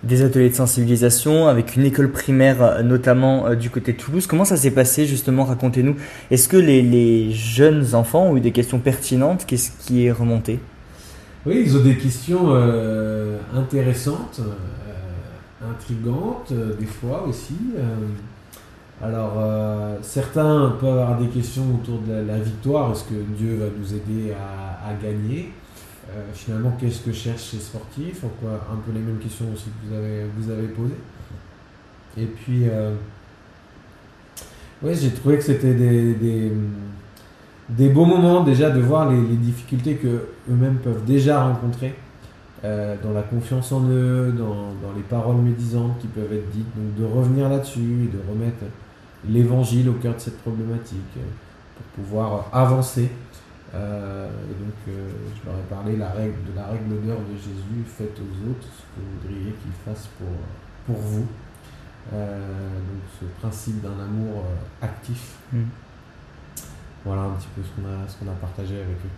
des 0.02 0.20
ateliers 0.20 0.50
de 0.50 0.54
sensibilisation 0.54 1.48
avec 1.48 1.76
une 1.76 1.84
école 1.86 2.10
primaire 2.10 2.62
euh, 2.62 2.82
notamment 2.82 3.46
euh, 3.46 3.54
du 3.54 3.70
côté 3.70 3.94
de 3.94 3.96
Toulouse. 3.96 4.26
Comment 4.26 4.44
ça 4.44 4.58
s'est 4.58 4.70
passé 4.70 5.06
justement? 5.06 5.44
Racontez-nous. 5.44 5.96
Est-ce 6.30 6.46
que 6.46 6.58
les, 6.58 7.32
jeunes 7.32 7.94
enfants 7.94 8.26
ont 8.26 8.36
eu 8.36 8.40
des 8.40 8.52
questions 8.52 8.80
pertinentes? 8.80 9.46
Qu'est-ce 9.46 9.70
qui 9.70 10.04
est 10.04 10.12
remonté? 10.12 10.60
Oui, 11.46 11.62
ils 11.64 11.74
ont 11.74 11.82
des 11.82 11.96
questions 11.96 12.48
euh, 12.48 13.38
intéressantes, 13.54 14.42
intrigantes 15.62 16.52
des 16.78 16.86
fois 16.86 17.26
aussi. 17.26 17.56
Alors, 19.02 19.32
euh, 19.36 19.96
certains 20.02 20.76
peuvent 20.80 20.98
avoir 20.98 21.18
des 21.18 21.26
questions 21.26 21.64
autour 21.74 21.98
de 22.00 22.12
la, 22.12 22.38
victoire. 22.38 22.92
Est-ce 22.92 23.04
que 23.04 23.14
Dieu 23.36 23.56
va 23.56 23.66
nous 23.76 23.92
aider 23.92 24.32
à, 24.32 24.92
gagner? 25.02 25.52
Euh, 26.10 26.22
Finalement, 26.32 26.76
qu'est-ce 26.78 27.00
que 27.00 27.12
cherchent 27.12 27.54
les 27.54 27.58
sportifs? 27.58 28.20
Quoi 28.40 28.52
Un 28.72 28.76
peu 28.76 28.92
les 28.92 29.00
mêmes 29.00 29.18
questions 29.18 29.46
aussi 29.52 29.64
que 29.64 29.94
vous 30.38 30.50
avez, 30.50 30.68
posées? 30.68 30.94
Et 32.16 32.26
puis, 32.26 32.68
euh, 32.68 32.94
j'ai 34.84 35.10
trouvé 35.10 35.38
que 35.38 35.42
c'était 35.42 35.74
des, 35.74 36.52
des, 37.68 37.88
beaux 37.88 38.04
moments 38.04 38.44
déjà 38.44 38.70
de 38.70 38.80
voir 38.80 39.10
les, 39.10 39.36
difficultés 39.36 39.96
que 39.96 40.28
eux-mêmes 40.48 40.76
peuvent 40.76 41.04
déjà 41.04 41.42
rencontrer 41.42 41.94
dans 42.62 43.12
la 43.12 43.20
confiance 43.20 43.72
en 43.72 43.86
eux, 43.90 44.32
dans, 44.32 44.72
dans, 44.80 44.94
les 44.96 45.02
paroles 45.02 45.36
médisantes 45.36 45.98
qui 45.98 46.06
peuvent 46.06 46.32
être 46.32 46.48
dites. 46.50 46.68
Donc 46.74 46.94
de 46.96 47.04
revenir 47.04 47.50
là-dessus 47.50 48.04
et 48.04 48.08
de 48.08 48.22
remettre 48.30 48.64
l'évangile 49.28 49.88
au 49.88 49.94
cœur 49.94 50.14
de 50.14 50.20
cette 50.20 50.38
problématique 50.38 50.98
euh, 51.16 51.20
pour 51.76 52.04
pouvoir 52.04 52.48
avancer. 52.52 53.10
Euh, 53.74 54.28
et 54.28 54.64
donc, 54.64 54.74
euh, 54.88 55.08
je 55.34 55.48
leur 55.48 55.58
ai 55.58 55.62
parlé 55.68 55.96
la 55.96 56.10
règle, 56.10 56.36
de 56.50 56.56
la 56.56 56.66
règle 56.66 56.88
d'honneur 56.88 57.18
de 57.18 57.36
Jésus 57.36 57.84
faites 57.86 58.18
aux 58.18 58.50
autres 58.50 58.68
ce 58.68 58.82
que 58.82 59.00
vous 59.00 59.20
voudriez 59.20 59.52
qu'ils 59.52 59.72
fassent 59.84 60.08
pour, 60.18 60.28
pour 60.86 61.02
vous. 61.02 61.26
donc, 62.12 63.02
ce 63.20 63.24
principe 63.40 63.82
d'un 63.82 63.98
amour 64.00 64.44
actif. 64.80 65.36
Mm. 65.52 65.62
Voilà 67.04 67.22
un 67.22 67.30
petit 67.32 67.48
peu 67.54 67.62
ce 67.62 67.68
qu'on 67.80 67.88
a, 67.88 68.08
ce 68.08 68.16
qu'on 68.16 68.30
a 68.30 68.34
partagé 68.34 68.76
avec 68.76 68.96
eux. 69.04 69.10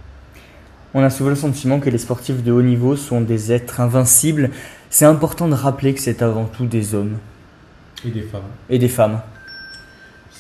On 0.95 1.03
a 1.03 1.11
souvent 1.11 1.31
le 1.31 1.37
sentiment 1.37 1.79
que 1.79 1.91
les 1.91 1.99
sportifs 1.99 2.43
de 2.43 2.51
haut 2.51 2.63
niveau 2.63 2.97
sont 2.97 3.21
des 3.21 3.53
êtres 3.53 3.81
invincibles. 3.81 4.51
C'est 4.89 5.05
important 5.05 5.47
de 5.47 5.55
rappeler 5.55 5.93
que 5.93 6.01
c'est 6.01 6.23
avant 6.23 6.47
tout 6.47 6.67
des 6.67 6.95
hommes. 6.95 7.19
Et 8.05 8.11
des 8.11 8.23
femmes, 8.23 8.43
et 8.71 8.79
des 8.79 8.89
femmes. 8.89 9.21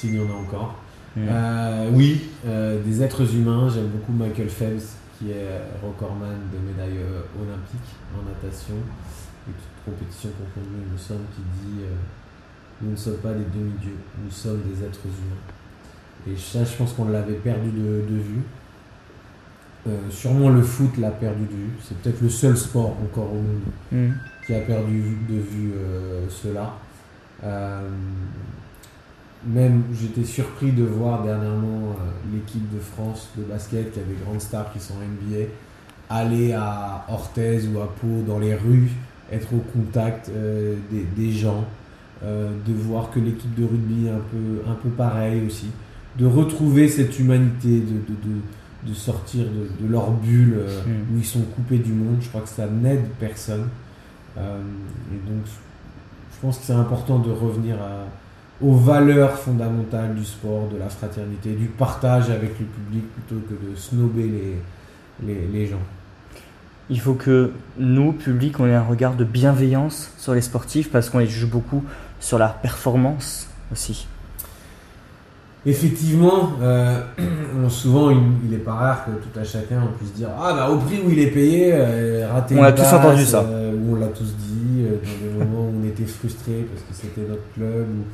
S'il 0.07 0.17
y 0.17 0.19
en 0.21 0.31
a 0.31 0.35
encore. 0.41 0.77
Mm. 1.17 1.21
Euh, 1.29 1.91
oui, 1.93 2.23
euh, 2.47 2.83
des 2.85 3.03
êtres 3.03 3.35
humains. 3.35 3.69
J'aime 3.69 3.89
beaucoup 3.89 4.13
Michael 4.13 4.49
Phelps, 4.49 4.97
qui 5.19 5.31
est 5.31 5.61
recordman 5.83 6.37
de 6.53 6.59
médailles 6.71 6.99
euh, 7.03 7.23
olympiques 7.43 7.95
en 8.15 8.23
natation 8.29 8.75
et 9.49 9.53
toute 9.53 9.85
compétition 9.95 10.31
confondue, 10.31 10.83
il 10.87 10.93
me 10.93 10.99
semble, 10.99 11.21
qui 11.35 11.43
dit 11.63 11.83
euh, 11.83 11.95
Nous 12.83 12.91
ne 12.93 12.97
sommes 12.97 13.19
pas 13.19 13.33
des 13.33 13.45
demi-dieux, 13.55 13.97
nous 14.23 14.31
sommes 14.31 14.61
des 14.63 14.85
êtres 14.85 15.05
humains. 15.05 16.33
Et 16.33 16.37
ça, 16.37 16.65
je 16.65 16.77
pense 16.77 16.93
qu'on 16.93 17.09
l'avait 17.09 17.35
perdu 17.35 17.71
de, 17.71 18.03
de 18.09 18.17
vue. 18.17 18.43
Euh, 19.87 20.11
sûrement 20.11 20.49
le 20.51 20.63
foot 20.63 20.97
l'a 20.99 21.11
perdu 21.13 21.45
de 21.45 21.53
vue. 21.53 21.71
C'est 21.81 21.97
peut-être 21.99 22.21
le 22.21 22.29
seul 22.29 22.57
sport 22.57 22.97
encore 23.03 23.31
au 23.33 23.37
monde 23.37 23.61
Mm. 23.93 24.09
qui 24.45 24.55
a 24.55 24.61
perdu 24.61 25.17
de 25.29 25.37
vue 25.37 25.73
euh, 25.77 26.27
cela. 26.29 26.75
Euh, 27.45 27.89
même 29.47 29.83
j'étais 29.93 30.25
surpris 30.25 30.73
de 30.73 30.83
voir 30.85 31.23
dernièrement 31.23 31.91
euh, 31.93 32.35
l'équipe 32.35 32.69
de 32.75 32.81
France 32.81 33.29
de 33.37 33.43
basket 33.45 33.93
qui 33.93 34.01
a 34.01 34.03
des 34.03 34.17
grandes 34.25 34.41
stars 34.41 34.73
qui 34.73 34.81
sont 34.81 34.95
NBA 34.95 35.47
aller 36.09 36.53
à 36.53 37.05
Orthez 37.09 37.61
ou 37.75 37.81
à 37.81 37.87
Pau 38.01 38.23
dans 38.27 38.39
les 38.39 38.55
rues, 38.55 38.91
être 39.33 39.49
au 39.55 39.59
contact 39.59 40.29
euh, 40.29 40.77
des, 40.91 41.05
des 41.17 41.33
gens, 41.33 41.65
euh, 42.25 42.51
de 42.67 42.73
voir 42.73 43.11
que 43.11 43.19
l'équipe 43.21 43.55
de 43.57 43.65
rugby 43.65 44.07
est 44.07 44.11
un 44.11 44.21
peu, 44.31 44.71
un 44.71 44.75
peu 44.75 44.89
pareil 44.91 45.43
aussi, 45.47 45.67
de 46.19 46.27
retrouver 46.27 46.89
cette 46.89 47.19
humanité, 47.19 47.81
de, 47.81 47.95
de, 47.95 48.15
de, 48.25 48.89
de 48.91 48.95
sortir 48.95 49.45
de, 49.45 49.85
de 49.85 49.91
leur 49.91 50.11
bulle 50.13 50.61
où 51.13 51.19
ils 51.19 51.25
sont 51.25 51.43
coupés 51.43 51.79
du 51.79 51.93
monde. 51.93 52.19
Je 52.21 52.29
crois 52.29 52.41
que 52.43 52.49
ça 52.49 52.67
n'aide 52.69 53.05
personne. 53.19 53.67
Et 54.37 54.41
donc, 55.29 55.45
je 55.47 56.41
pense 56.41 56.59
que 56.59 56.65
c'est 56.65 56.73
important 56.73 57.19
de 57.19 57.31
revenir 57.31 57.77
à- 57.83 58.07
aux 58.63 58.75
valeurs 58.75 59.33
fondamentales 59.33 60.15
du 60.15 60.25
sport, 60.25 60.69
de 60.73 60.79
la 60.79 60.89
fraternité, 60.89 61.51
du 61.55 61.67
partage 61.67 62.31
avec 62.31 62.59
le 62.59 62.67
public 62.67 63.05
plutôt 63.13 63.41
que 63.49 63.53
de 63.71 63.77
snober 63.77 64.23
les, 64.23 64.57
les, 65.27 65.47
les 65.53 65.67
gens. 65.67 65.83
Il 66.89 67.01
faut 67.01 67.15
que 67.15 67.51
nous, 67.79 68.13
public, 68.13 68.61
on 68.61 68.67
ait 68.67 68.75
un 68.75 68.83
regard 68.85 69.15
de 69.15 69.25
bienveillance 69.25 70.11
sur 70.19 70.35
les 70.35 70.41
sportifs 70.41 70.91
parce 70.91 71.11
qu'on 71.11 71.19
les 71.19 71.27
juge 71.27 71.47
beaucoup 71.51 71.83
sur 72.21 72.39
la 72.39 72.49
performance 72.49 73.49
aussi. 73.73 74.07
Effectivement, 75.65 76.53
euh, 76.63 77.01
souvent 77.69 78.11
il, 78.11 78.19
il 78.47 78.55
est 78.55 78.59
pas 78.59 78.75
rare 78.75 79.05
que 79.05 79.11
tout 79.11 79.37
à 79.39 79.43
chacun 79.43 79.83
on 79.83 79.97
puisse 79.99 80.13
dire 80.13 80.29
ah 80.41 80.55
bah 80.55 80.71
au 80.71 80.79
prix 80.79 81.01
où 81.05 81.11
il 81.11 81.19
est 81.19 81.31
payé, 81.33 81.71
euh, 81.75 82.29
raté 82.33 82.55
On 82.57 82.63
l'a 82.63 82.71
tous 82.73 82.85
entendu, 82.93 83.25
ça. 83.25 83.41
euh, 83.41 83.73
on 83.91 83.97
l'a 83.97 84.07
tous 84.07 84.33
dit 84.37 84.85
dans 84.85 85.27
des 85.27 85.45
moments 85.45 85.63
où 85.69 85.75
on 85.83 85.85
était 85.89 86.05
frustré 86.05 86.69
parce 86.73 86.83
que 86.83 86.95
c'était 87.07 87.29
notre 87.29 87.43
club 87.55 87.85
ou 87.89 88.05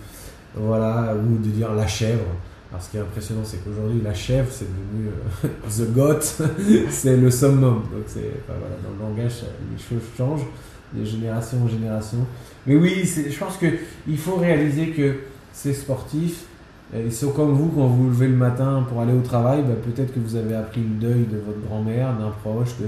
voilà 0.55 1.15
ou 1.15 1.39
de 1.39 1.49
dire 1.49 1.73
la 1.75 1.87
chèvre. 1.87 2.25
Alors 2.71 2.83
ce 2.83 2.91
qui 2.91 2.97
est 2.97 3.01
impressionnant 3.01 3.43
c'est 3.45 3.59
qu'aujourd'hui 3.63 4.01
la 4.03 4.15
chèvre 4.15 4.49
c'est 4.51 4.67
devenu 4.67 5.09
euh, 5.45 5.49
the 5.85 5.93
goat, 5.93 6.21
c'est 6.91 7.17
le 7.17 7.31
summum. 7.31 7.83
Donc 7.93 8.05
c'est 8.07 8.31
enfin, 8.49 8.59
voilà, 8.59 8.77
dans 8.83 9.05
le 9.05 9.11
langage 9.11 9.45
les 9.71 9.83
choses 9.83 10.07
changent 10.17 10.47
de 10.93 11.05
génération 11.05 11.59
en 11.65 11.69
génération. 11.69 12.19
Mais 12.67 12.77
oui, 12.77 13.05
je 13.05 13.39
pense 13.39 13.57
que 13.57 13.67
il 14.07 14.19
faut 14.19 14.37
réaliser 14.37 14.89
que 14.89 15.17
ces 15.53 15.73
sportifs 15.75 16.45
euh, 16.95 17.03
Ils 17.05 17.13
sont 17.13 17.31
comme 17.31 17.53
vous 17.53 17.69
quand 17.69 17.87
vous 17.87 18.05
vous 18.05 18.11
levez 18.11 18.29
le 18.29 18.37
matin 18.37 18.85
pour 18.89 19.01
aller 19.01 19.13
au 19.13 19.21
travail, 19.21 19.63
bah, 19.63 19.75
peut-être 19.83 20.13
que 20.13 20.21
vous 20.21 20.37
avez 20.37 20.55
appris 20.55 20.83
le 20.83 21.09
deuil 21.09 21.27
de 21.27 21.39
votre 21.39 21.61
grand-mère, 21.67 22.15
d'un 22.19 22.31
proche, 22.43 22.71
que 22.79 22.85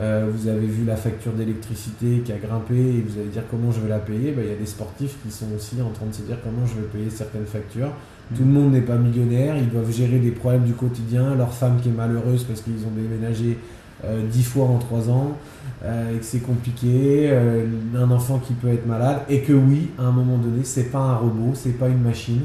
euh, 0.00 0.28
vous 0.32 0.48
avez 0.48 0.66
vu 0.66 0.84
la 0.84 0.96
facture 0.96 1.32
d'électricité 1.32 2.22
qui 2.24 2.32
a 2.32 2.36
grimpé 2.36 2.76
et 2.76 3.04
vous 3.06 3.18
allez 3.18 3.30
dire 3.30 3.42
comment 3.50 3.72
je 3.72 3.80
vais 3.80 3.88
la 3.88 3.98
payer. 3.98 4.32
Bah, 4.32 4.42
Il 4.44 4.50
y 4.50 4.52
a 4.52 4.56
des 4.56 4.66
sportifs 4.66 5.16
qui 5.24 5.30
sont 5.30 5.46
aussi 5.56 5.80
en 5.82 5.90
train 5.90 6.06
de 6.06 6.14
se 6.14 6.22
dire 6.22 6.36
comment 6.42 6.66
je 6.66 6.74
vais 6.74 6.86
payer 6.86 7.10
certaines 7.10 7.46
factures. 7.46 7.90
Tout 8.36 8.42
le 8.42 8.50
monde 8.50 8.72
n'est 8.72 8.82
pas 8.82 8.96
millionnaire, 8.96 9.56
ils 9.56 9.70
doivent 9.70 9.90
gérer 9.90 10.18
des 10.18 10.32
problèmes 10.32 10.64
du 10.64 10.74
quotidien, 10.74 11.34
leur 11.34 11.52
femme 11.52 11.80
qui 11.82 11.88
est 11.88 11.92
malheureuse 11.92 12.44
parce 12.44 12.60
qu'ils 12.60 12.84
ont 12.86 12.90
déménagé 12.94 13.56
euh, 14.04 14.28
dix 14.30 14.44
fois 14.44 14.66
en 14.66 14.78
trois 14.78 15.10
ans, 15.10 15.36
euh, 15.82 16.14
et 16.14 16.18
que 16.18 16.24
c'est 16.24 16.38
compliqué, 16.38 17.30
euh, 17.32 17.66
un 17.96 18.08
enfant 18.12 18.38
qui 18.38 18.52
peut 18.52 18.68
être 18.68 18.86
malade, 18.86 19.22
et 19.28 19.40
que 19.40 19.52
oui, 19.52 19.90
à 19.98 20.02
un 20.02 20.12
moment 20.12 20.38
donné, 20.38 20.62
c'est 20.62 20.92
pas 20.92 21.00
un 21.00 21.16
robot, 21.16 21.52
c'est 21.54 21.78
pas 21.78 21.88
une 21.88 22.02
machine. 22.02 22.42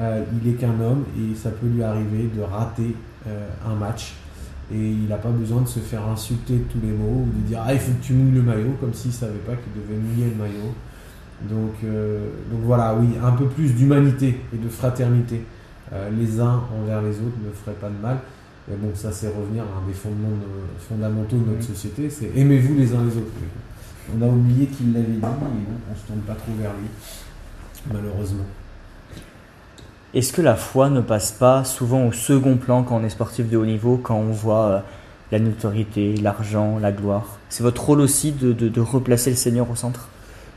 Il 0.00 0.48
est 0.48 0.52
qu'un 0.52 0.80
homme 0.80 1.06
et 1.18 1.34
ça 1.34 1.50
peut 1.50 1.66
lui 1.66 1.82
arriver 1.82 2.30
de 2.32 2.40
rater 2.40 2.94
un 3.66 3.74
match. 3.74 4.14
Et 4.70 4.76
il 4.90 5.08
n'a 5.08 5.16
pas 5.16 5.30
besoin 5.30 5.62
de 5.62 5.68
se 5.68 5.78
faire 5.78 6.06
insulter 6.06 6.54
de 6.54 6.64
tous 6.64 6.78
les 6.82 6.92
mots 6.92 7.24
ou 7.26 7.40
de 7.40 7.46
dire 7.46 7.62
Ah, 7.64 7.72
il 7.72 7.80
faut 7.80 7.92
que 7.92 8.02
tu 8.04 8.12
mouilles 8.12 8.34
le 8.34 8.42
maillot, 8.42 8.76
comme 8.80 8.92
s'il 8.92 9.10
ne 9.10 9.16
savait 9.16 9.38
pas 9.46 9.52
qu'il 9.54 9.72
devait 9.82 9.98
mouiller 9.98 10.30
le 10.30 10.42
maillot. 10.42 10.74
Donc, 11.48 11.74
euh, 11.84 12.28
donc 12.50 12.60
voilà, 12.64 12.94
oui, 12.94 13.08
un 13.22 13.32
peu 13.32 13.46
plus 13.46 13.72
d'humanité 13.74 14.40
et 14.52 14.56
de 14.58 14.68
fraternité 14.68 15.42
euh, 15.92 16.10
les 16.10 16.38
uns 16.40 16.60
envers 16.78 17.00
les 17.00 17.12
autres 17.16 17.38
ne 17.46 17.50
ferait 17.50 17.76
pas 17.76 17.88
de 17.88 18.02
mal. 18.02 18.18
Mais 18.68 18.76
bon, 18.76 18.90
ça, 18.94 19.10
c'est 19.12 19.28
revenir 19.28 19.62
à 19.62 19.82
un 19.82 19.86
des 19.86 19.94
fondements 19.94 20.28
de- 20.28 20.86
fondamentaux 20.86 21.38
de 21.38 21.50
notre 21.52 21.62
société 21.62 22.10
c'est 22.10 22.30
aimez-vous 22.36 22.74
les 22.74 22.92
uns 22.94 23.02
les 23.04 23.16
autres. 23.16 23.32
On 24.14 24.20
a 24.22 24.26
oublié 24.26 24.66
qu'il 24.66 24.92
l'avait 24.92 25.06
dit 25.06 25.16
et 25.16 25.20
donc 25.20 25.80
on 25.90 25.94
se 25.96 26.06
tourne 26.06 26.20
pas 26.20 26.34
trop 26.34 26.52
vers 26.60 26.72
lui, 26.72 26.88
malheureusement. 27.92 28.44
Est-ce 30.18 30.32
que 30.32 30.42
la 30.42 30.56
foi 30.56 30.90
ne 30.90 31.00
passe 31.00 31.30
pas 31.30 31.62
souvent 31.62 32.04
au 32.04 32.10
second 32.10 32.56
plan 32.56 32.82
quand 32.82 32.96
on 32.96 33.04
est 33.04 33.08
sportif 33.08 33.48
de 33.48 33.56
haut 33.56 33.64
niveau, 33.64 33.98
quand 33.98 34.16
on 34.16 34.32
voit 34.32 34.66
euh, 34.66 34.80
la 35.30 35.38
notoriété, 35.38 36.16
l'argent, 36.16 36.80
la 36.80 36.90
gloire? 36.90 37.38
C'est 37.48 37.62
votre 37.62 37.84
rôle 37.84 38.00
aussi 38.00 38.32
de, 38.32 38.80
replacer 38.80 39.30
le 39.30 39.36
Seigneur 39.36 39.70
au 39.70 39.76
centre? 39.76 40.08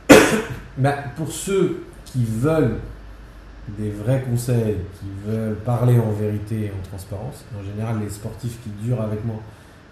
Bah, 0.78 0.96
pour 1.14 1.30
ceux 1.30 1.84
qui 2.06 2.24
veulent 2.24 2.78
des 3.78 3.90
vrais 3.90 4.24
conseils, 4.28 4.78
qui 4.98 5.06
veulent 5.30 5.54
parler 5.64 5.96
en 5.96 6.10
vérité 6.10 6.64
et 6.64 6.72
en 6.76 6.88
transparence, 6.88 7.44
en 7.56 7.62
général, 7.62 8.00
les 8.00 8.10
sportifs 8.10 8.58
qui 8.64 8.70
durent 8.84 9.02
avec 9.02 9.24
moi, 9.24 9.36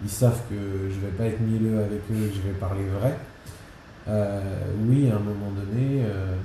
ils 0.03 0.09
savent 0.09 0.41
que 0.49 0.89
je 0.89 0.99
vais 0.99 1.13
pas 1.17 1.27
être 1.27 1.39
mielleux 1.39 1.79
avec 1.79 2.01
eux, 2.11 2.29
je 2.35 2.45
vais 2.45 2.57
parler 2.59 2.83
vrai. 2.99 3.15
Euh, 4.09 4.41
oui, 4.85 5.09
à 5.09 5.15
un 5.15 5.19
moment 5.19 5.51
donné, 5.55 6.03
euh, 6.03 6.35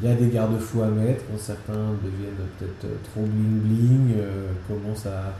il 0.00 0.08
y 0.08 0.12
a 0.12 0.14
des 0.14 0.28
garde-fous 0.28 0.82
à 0.82 0.88
mettre 0.88 1.24
quand 1.30 1.38
certains 1.38 1.92
deviennent 2.02 2.46
peut-être 2.58 2.84
euh, 2.84 2.96
trop 3.12 3.22
bling-bling, 3.22 4.14
euh, 4.18 4.52
commencent 4.68 5.06
à, 5.06 5.34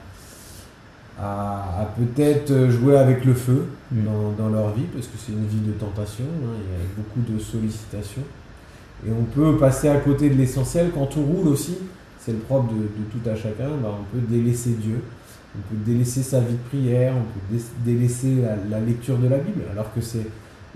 à, 1.18 1.82
à 1.82 1.84
peut-être 1.96 2.70
jouer 2.70 2.96
avec 2.98 3.24
le 3.24 3.34
feu 3.34 3.66
Mm. 3.92 4.04
dans, 4.04 4.30
dans 4.44 4.48
leur 4.50 4.72
vie, 4.72 4.84
parce 4.94 5.06
que 5.08 5.18
c'est 5.18 5.32
une 5.32 5.46
vie 5.46 5.60
de 5.66 5.72
tentation, 5.72 6.24
hein, 6.24 6.54
il 6.64 6.70
y 6.72 6.76
a 6.76 6.86
beaucoup 6.96 7.20
de 7.28 7.40
sollicitations. 7.40 8.22
Et 9.06 9.10
on 9.10 9.24
peut 9.24 9.58
passer 9.58 9.88
à 9.88 9.96
côté 9.98 10.30
de 10.30 10.34
l'essentiel 10.36 10.90
quand 10.94 11.16
on 11.16 11.22
roule 11.22 11.48
aussi, 11.48 11.78
c'est 12.20 12.32
le 12.32 12.38
propre 12.38 12.72
de, 12.72 12.78
de 12.80 13.04
tout 13.10 13.28
à 13.28 13.34
chacun, 13.34 13.70
bah, 13.82 13.94
on 14.00 14.04
peut 14.16 14.24
délaisser 14.28 14.70
Dieu, 14.80 15.00
on 15.56 15.60
peut 15.62 15.80
délaisser 15.84 16.22
sa 16.22 16.40
vie 16.40 16.54
de 16.54 16.68
prière, 16.68 17.14
on 17.16 17.22
peut 17.22 17.56
dé- 17.58 17.64
délaisser 17.92 18.36
la, 18.42 18.78
la 18.78 18.84
lecture 18.84 19.18
de 19.18 19.28
la 19.28 19.38
Bible, 19.38 19.62
alors 19.72 19.92
que 19.94 20.00
c'est 20.00 20.26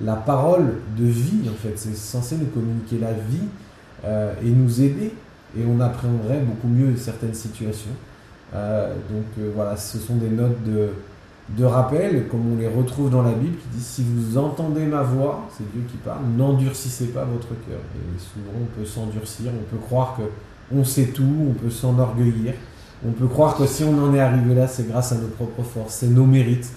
la 0.03 0.17
parole 0.17 0.75
de 0.99 1.05
vie 1.05 1.49
en 1.49 1.55
fait, 1.55 1.75
c'est 1.79 1.97
censé 1.97 2.37
nous 2.37 2.47
communiquer 2.47 2.99
la 2.99 3.13
vie 3.13 3.49
euh, 4.05 4.35
et 4.45 4.51
nous 4.51 4.83
aider, 4.83 5.13
et 5.57 5.63
on 5.67 5.81
appréhenderait 5.81 6.41
beaucoup 6.41 6.69
mieux 6.69 6.97
certaines 6.97 7.35
situations. 7.35 7.93
Euh, 8.55 8.93
donc 9.11 9.25
euh, 9.39 9.51
voilà, 9.55 9.77
ce 9.77 9.99
sont 9.99 10.17
des 10.17 10.29
notes 10.29 10.59
de, 10.65 11.65
rappel, 11.65 12.29
comme 12.29 12.53
on 12.53 12.59
les 12.59 12.69
retrouve 12.69 13.11
dans 13.11 13.23
la 13.23 13.33
Bible, 13.33 13.57
qui 13.57 13.69
disent 13.77 13.87
si 13.87 14.05
vous 14.05 14.37
entendez 14.37 14.85
ma 14.85 15.03
voix, 15.03 15.49
c'est 15.57 15.71
Dieu 15.73 15.83
qui 15.91 15.97
parle, 15.99 16.21
n'endurcissez 16.37 17.07
pas 17.07 17.25
votre 17.25 17.49
cœur. 17.49 17.81
Et 17.97 18.19
souvent 18.19 18.59
on 18.61 18.79
peut 18.79 18.85
s'endurcir, 18.85 19.51
on 19.55 19.75
peut 19.75 19.83
croire 19.83 20.17
que 20.17 20.23
on 20.75 20.85
sait 20.85 21.07
tout, 21.07 21.49
on 21.51 21.53
peut 21.55 21.71
s'enorgueillir, 21.71 22.55
on 23.07 23.13
peut 23.13 23.27
croire 23.27 23.57
que 23.57 23.67
si 23.67 23.85
on 23.85 24.03
en 24.03 24.15
est 24.15 24.21
arrivé 24.21 24.55
là, 24.55 24.67
c'est 24.67 24.89
grâce 24.89 25.13
à 25.13 25.17
nos 25.17 25.29
propres 25.29 25.63
forces, 25.63 25.95
c'est 25.95 26.09
nos 26.09 26.27
mérites. 26.27 26.71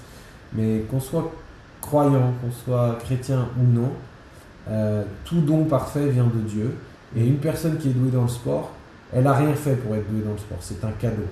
Mais 0.54 0.84
qu'on 0.90 1.00
soit 1.00 1.30
croyant, 1.82 2.34
qu'on 2.42 2.52
soit 2.52 2.98
chrétien 3.00 3.48
ou 3.60 3.64
non, 3.64 3.92
tout 5.26 5.42
don 5.42 5.66
parfait 5.66 6.08
vient 6.08 6.26
de 6.26 6.40
Dieu. 6.40 6.74
Et 7.16 7.26
une 7.26 7.38
personne 7.38 7.78
qui 7.78 7.90
est 7.90 7.94
douée 7.94 8.12
dans 8.12 8.24
le 8.24 8.28
sport, 8.28 8.72
elle 9.14 9.24
n'a 9.24 9.34
rien 9.34 9.54
fait 9.54 9.76
pour 9.76 9.96
être 9.96 10.10
douée 10.12 10.24
dans 10.24 10.34
le 10.34 10.38
sport. 10.38 10.58
C'est 10.62 10.84
un 10.84 10.92
cadeau. 10.92 11.26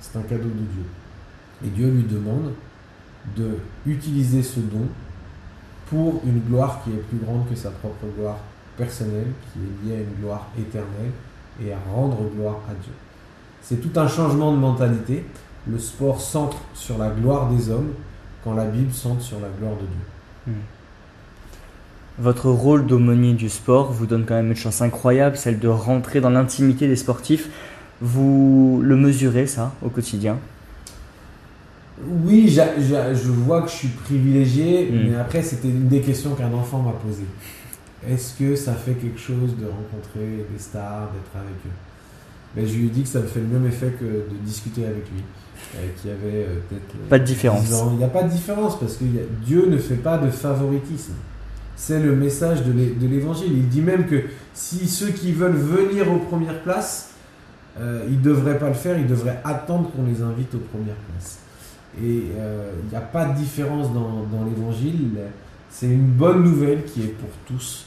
C'est 0.00 0.18
un 0.18 0.22
cadeau 0.22 0.48
de 0.48 0.48
Dieu. 0.48 0.84
Et 1.64 1.68
Dieu 1.68 1.90
lui 1.90 2.04
demande 2.04 2.52
de 3.36 3.58
utiliser 3.86 4.42
ce 4.42 4.60
don 4.60 4.86
pour 5.88 6.22
une 6.24 6.40
gloire 6.40 6.80
qui 6.82 6.90
est 6.90 7.02
plus 7.08 7.18
grande 7.18 7.48
que 7.48 7.54
sa 7.54 7.70
propre 7.70 8.06
gloire 8.16 8.38
personnelle, 8.76 9.26
qui 9.52 9.58
est 9.58 9.88
liée 9.88 9.98
à 9.98 10.00
une 10.00 10.14
gloire 10.20 10.48
éternelle 10.58 11.10
et 11.62 11.72
à 11.72 11.78
rendre 11.92 12.18
gloire 12.34 12.60
à 12.68 12.74
Dieu. 12.74 12.92
C'est 13.60 13.76
tout 13.76 13.98
un 14.00 14.08
changement 14.08 14.52
de 14.52 14.56
mentalité. 14.56 15.24
Le 15.68 15.78
sport 15.78 16.20
centre 16.20 16.56
sur 16.72 16.96
la 16.96 17.10
gloire 17.10 17.50
des 17.50 17.68
hommes, 17.68 17.92
quand 18.42 18.54
la 18.54 18.64
Bible 18.64 18.92
centre 18.92 19.20
sur 19.20 19.38
la 19.40 19.48
gloire 19.58 19.74
de 19.74 19.86
Dieu. 19.86 20.54
Votre 22.20 22.50
rôle 22.50 22.86
d'aumônier 22.86 23.32
du 23.32 23.48
sport 23.48 23.92
vous 23.92 24.04
donne 24.04 24.26
quand 24.26 24.34
même 24.34 24.48
une 24.50 24.56
chance 24.56 24.82
incroyable, 24.82 25.38
celle 25.38 25.58
de 25.58 25.68
rentrer 25.68 26.20
dans 26.20 26.28
l'intimité 26.28 26.86
des 26.86 26.96
sportifs. 26.96 27.48
Vous 28.02 28.80
le 28.82 28.94
mesurez 28.94 29.46
ça 29.46 29.72
au 29.82 29.88
quotidien? 29.88 30.36
Oui, 32.24 32.48
je 32.48 33.30
vois 33.30 33.62
que 33.62 33.70
je 33.70 33.74
suis 33.74 33.88
privilégié, 33.88 34.90
Mm. 34.90 35.10
mais 35.10 35.16
après, 35.16 35.42
c'était 35.42 35.68
une 35.68 35.88
des 35.88 36.00
questions 36.02 36.34
qu'un 36.34 36.52
enfant 36.52 36.80
m'a 36.80 36.92
posée. 36.92 37.26
est-ce 38.06 38.34
que 38.38 38.56
ça 38.56 38.72
fait 38.72 38.94
quelque 38.94 39.20
chose 39.20 39.56
de 39.58 39.66
rencontrer 39.66 40.46
des 40.50 40.58
stars, 40.58 41.10
d'être 41.12 41.36
avec 41.36 41.56
eux? 41.66 42.56
Ben, 42.56 42.66
Je 42.66 42.74
lui 42.78 42.86
ai 42.86 42.90
dit 42.90 43.02
que 43.02 43.08
ça 43.08 43.20
me 43.20 43.26
fait 43.26 43.40
le 43.40 43.46
même 43.46 43.66
effet 43.66 43.94
que 43.98 44.04
de 44.04 44.36
discuter 44.44 44.84
avec 44.84 45.04
lui. 45.10 45.22
Euh, 45.76 46.12
avait 46.12 46.44
euh, 46.44 46.54
peut-être. 46.68 47.08
Pas 47.08 47.18
de 47.18 47.24
différence. 47.24 47.66
Il 47.92 47.98
n'y 47.98 48.04
a 48.04 48.08
pas 48.08 48.22
de 48.22 48.30
différence 48.30 48.78
parce 48.78 48.96
que 48.96 49.04
Dieu 49.44 49.66
ne 49.68 49.76
fait 49.76 49.96
pas 49.96 50.16
de 50.18 50.30
favoritisme. 50.30 51.12
C'est 51.82 51.98
le 51.98 52.14
message 52.14 52.62
de 52.62 53.06
l'évangile. 53.06 53.52
Il 53.52 53.68
dit 53.70 53.80
même 53.80 54.06
que 54.06 54.24
si 54.52 54.86
ceux 54.86 55.08
qui 55.08 55.32
veulent 55.32 55.56
venir 55.56 56.12
aux 56.12 56.18
premières 56.18 56.60
places, 56.60 57.14
euh, 57.78 58.04
ils 58.06 58.18
ne 58.18 58.22
devraient 58.22 58.58
pas 58.58 58.68
le 58.68 58.74
faire, 58.74 58.98
ils 58.98 59.06
devraient 59.06 59.40
attendre 59.44 59.90
qu'on 59.90 60.04
les 60.04 60.20
invite 60.20 60.54
aux 60.54 60.58
premières 60.58 60.94
places. 60.94 61.38
Et 61.98 62.26
il 62.84 62.90
n'y 62.90 62.96
a 62.96 63.00
pas 63.00 63.24
de 63.24 63.34
différence 63.34 63.94
dans, 63.94 64.44
l'évangile. 64.44 65.08
C'est 65.70 65.86
une 65.86 66.10
bonne 66.10 66.42
nouvelle 66.42 66.84
qui 66.84 67.02
est 67.02 67.14
pour 67.18 67.30
tous, 67.46 67.86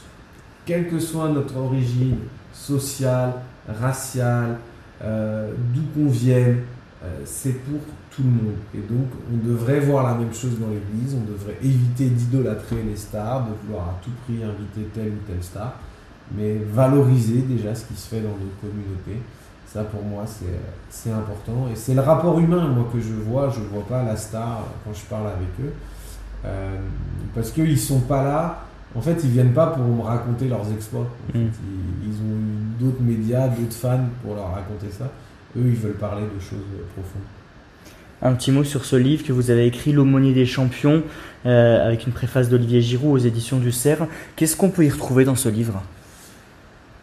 quelle 0.66 0.88
que 0.88 0.98
soit 0.98 1.28
notre 1.28 1.56
origine 1.56 2.16
sociale, 2.52 3.34
raciale, 3.68 4.58
d'où 5.00 5.82
qu'on 5.94 6.08
vienne, 6.08 6.58
euh, 7.04 7.20
c'est 7.24 7.52
pour 7.64 7.80
tout 8.14 8.22
le 8.22 8.30
monde. 8.30 8.54
Et 8.74 8.78
donc, 8.78 9.08
on 9.32 9.46
devrait 9.46 9.80
voir 9.80 10.04
la 10.04 10.14
même 10.14 10.32
chose 10.32 10.58
dans 10.58 10.68
l'Église, 10.68 11.14
on 11.14 11.30
devrait 11.30 11.58
éviter 11.62 12.06
d'idolâtrer 12.06 12.82
les 12.82 12.96
stars, 12.96 13.46
de 13.46 13.50
vouloir 13.64 13.88
à 13.88 14.00
tout 14.02 14.10
prix 14.24 14.42
inviter 14.42 14.88
telle 14.92 15.08
ou 15.08 15.26
telle 15.26 15.42
star, 15.42 15.78
mais 16.32 16.58
valoriser 16.72 17.42
déjà 17.42 17.74
ce 17.74 17.86
qui 17.86 17.94
se 17.94 18.08
fait 18.08 18.20
dans 18.20 18.28
nos 18.28 18.52
communautés. 18.60 19.20
Ça, 19.66 19.82
pour 19.82 20.04
moi, 20.04 20.24
c'est 20.88 21.10
important. 21.10 21.68
Et 21.72 21.74
c'est 21.74 21.94
le 21.94 22.00
rapport 22.00 22.38
humain, 22.38 22.68
moi, 22.68 22.88
que 22.92 23.00
je 23.00 23.12
vois. 23.12 23.50
Je 23.50 23.58
ne 23.58 23.66
vois 23.66 23.84
pas 23.84 24.04
la 24.04 24.16
star 24.16 24.62
quand 24.84 24.92
je 24.94 25.04
parle 25.06 25.26
avec 25.26 25.48
eux. 25.60 25.72
Euh, 26.44 26.78
parce 27.34 27.50
qu'ils 27.50 27.72
ne 27.72 27.76
sont 27.76 28.00
pas 28.00 28.22
là. 28.22 28.66
En 28.94 29.00
fait, 29.00 29.18
ils 29.24 29.30
viennent 29.30 29.52
pas 29.52 29.68
pour 29.68 29.84
me 29.84 30.02
raconter 30.02 30.46
leurs 30.46 30.70
exploits. 30.70 31.08
Mm. 31.34 31.38
ils, 31.38 32.08
ils, 32.08 32.14
ont 32.20 32.36
eu 32.36 32.84
d'autres 32.84 33.02
médias, 33.02 33.48
d'autres 33.48 33.72
fans 33.72 34.06
pour 34.22 34.36
leur 34.36 34.52
raconter 34.52 34.86
ça. 34.96 35.06
Eux, 35.56 35.66
ils 35.66 35.74
veulent 35.74 35.94
parler 35.94 36.22
de 36.22 36.40
choses 36.40 36.60
profondes. 36.94 37.22
Un 38.26 38.32
petit 38.32 38.52
mot 38.52 38.64
sur 38.64 38.86
ce 38.86 38.96
livre 38.96 39.22
que 39.22 39.34
vous 39.34 39.50
avez 39.50 39.66
écrit, 39.66 39.92
L'aumônier 39.92 40.32
des 40.32 40.46
champions, 40.46 41.02
euh, 41.44 41.86
avec 41.86 42.06
une 42.06 42.12
préface 42.14 42.48
d'Olivier 42.48 42.80
Giroud 42.80 43.12
aux 43.12 43.18
éditions 43.18 43.58
du 43.58 43.70
Cerf. 43.70 44.06
Qu'est-ce 44.34 44.56
qu'on 44.56 44.70
peut 44.70 44.86
y 44.86 44.88
retrouver 44.88 45.26
dans 45.26 45.34
ce 45.34 45.50
livre? 45.50 45.82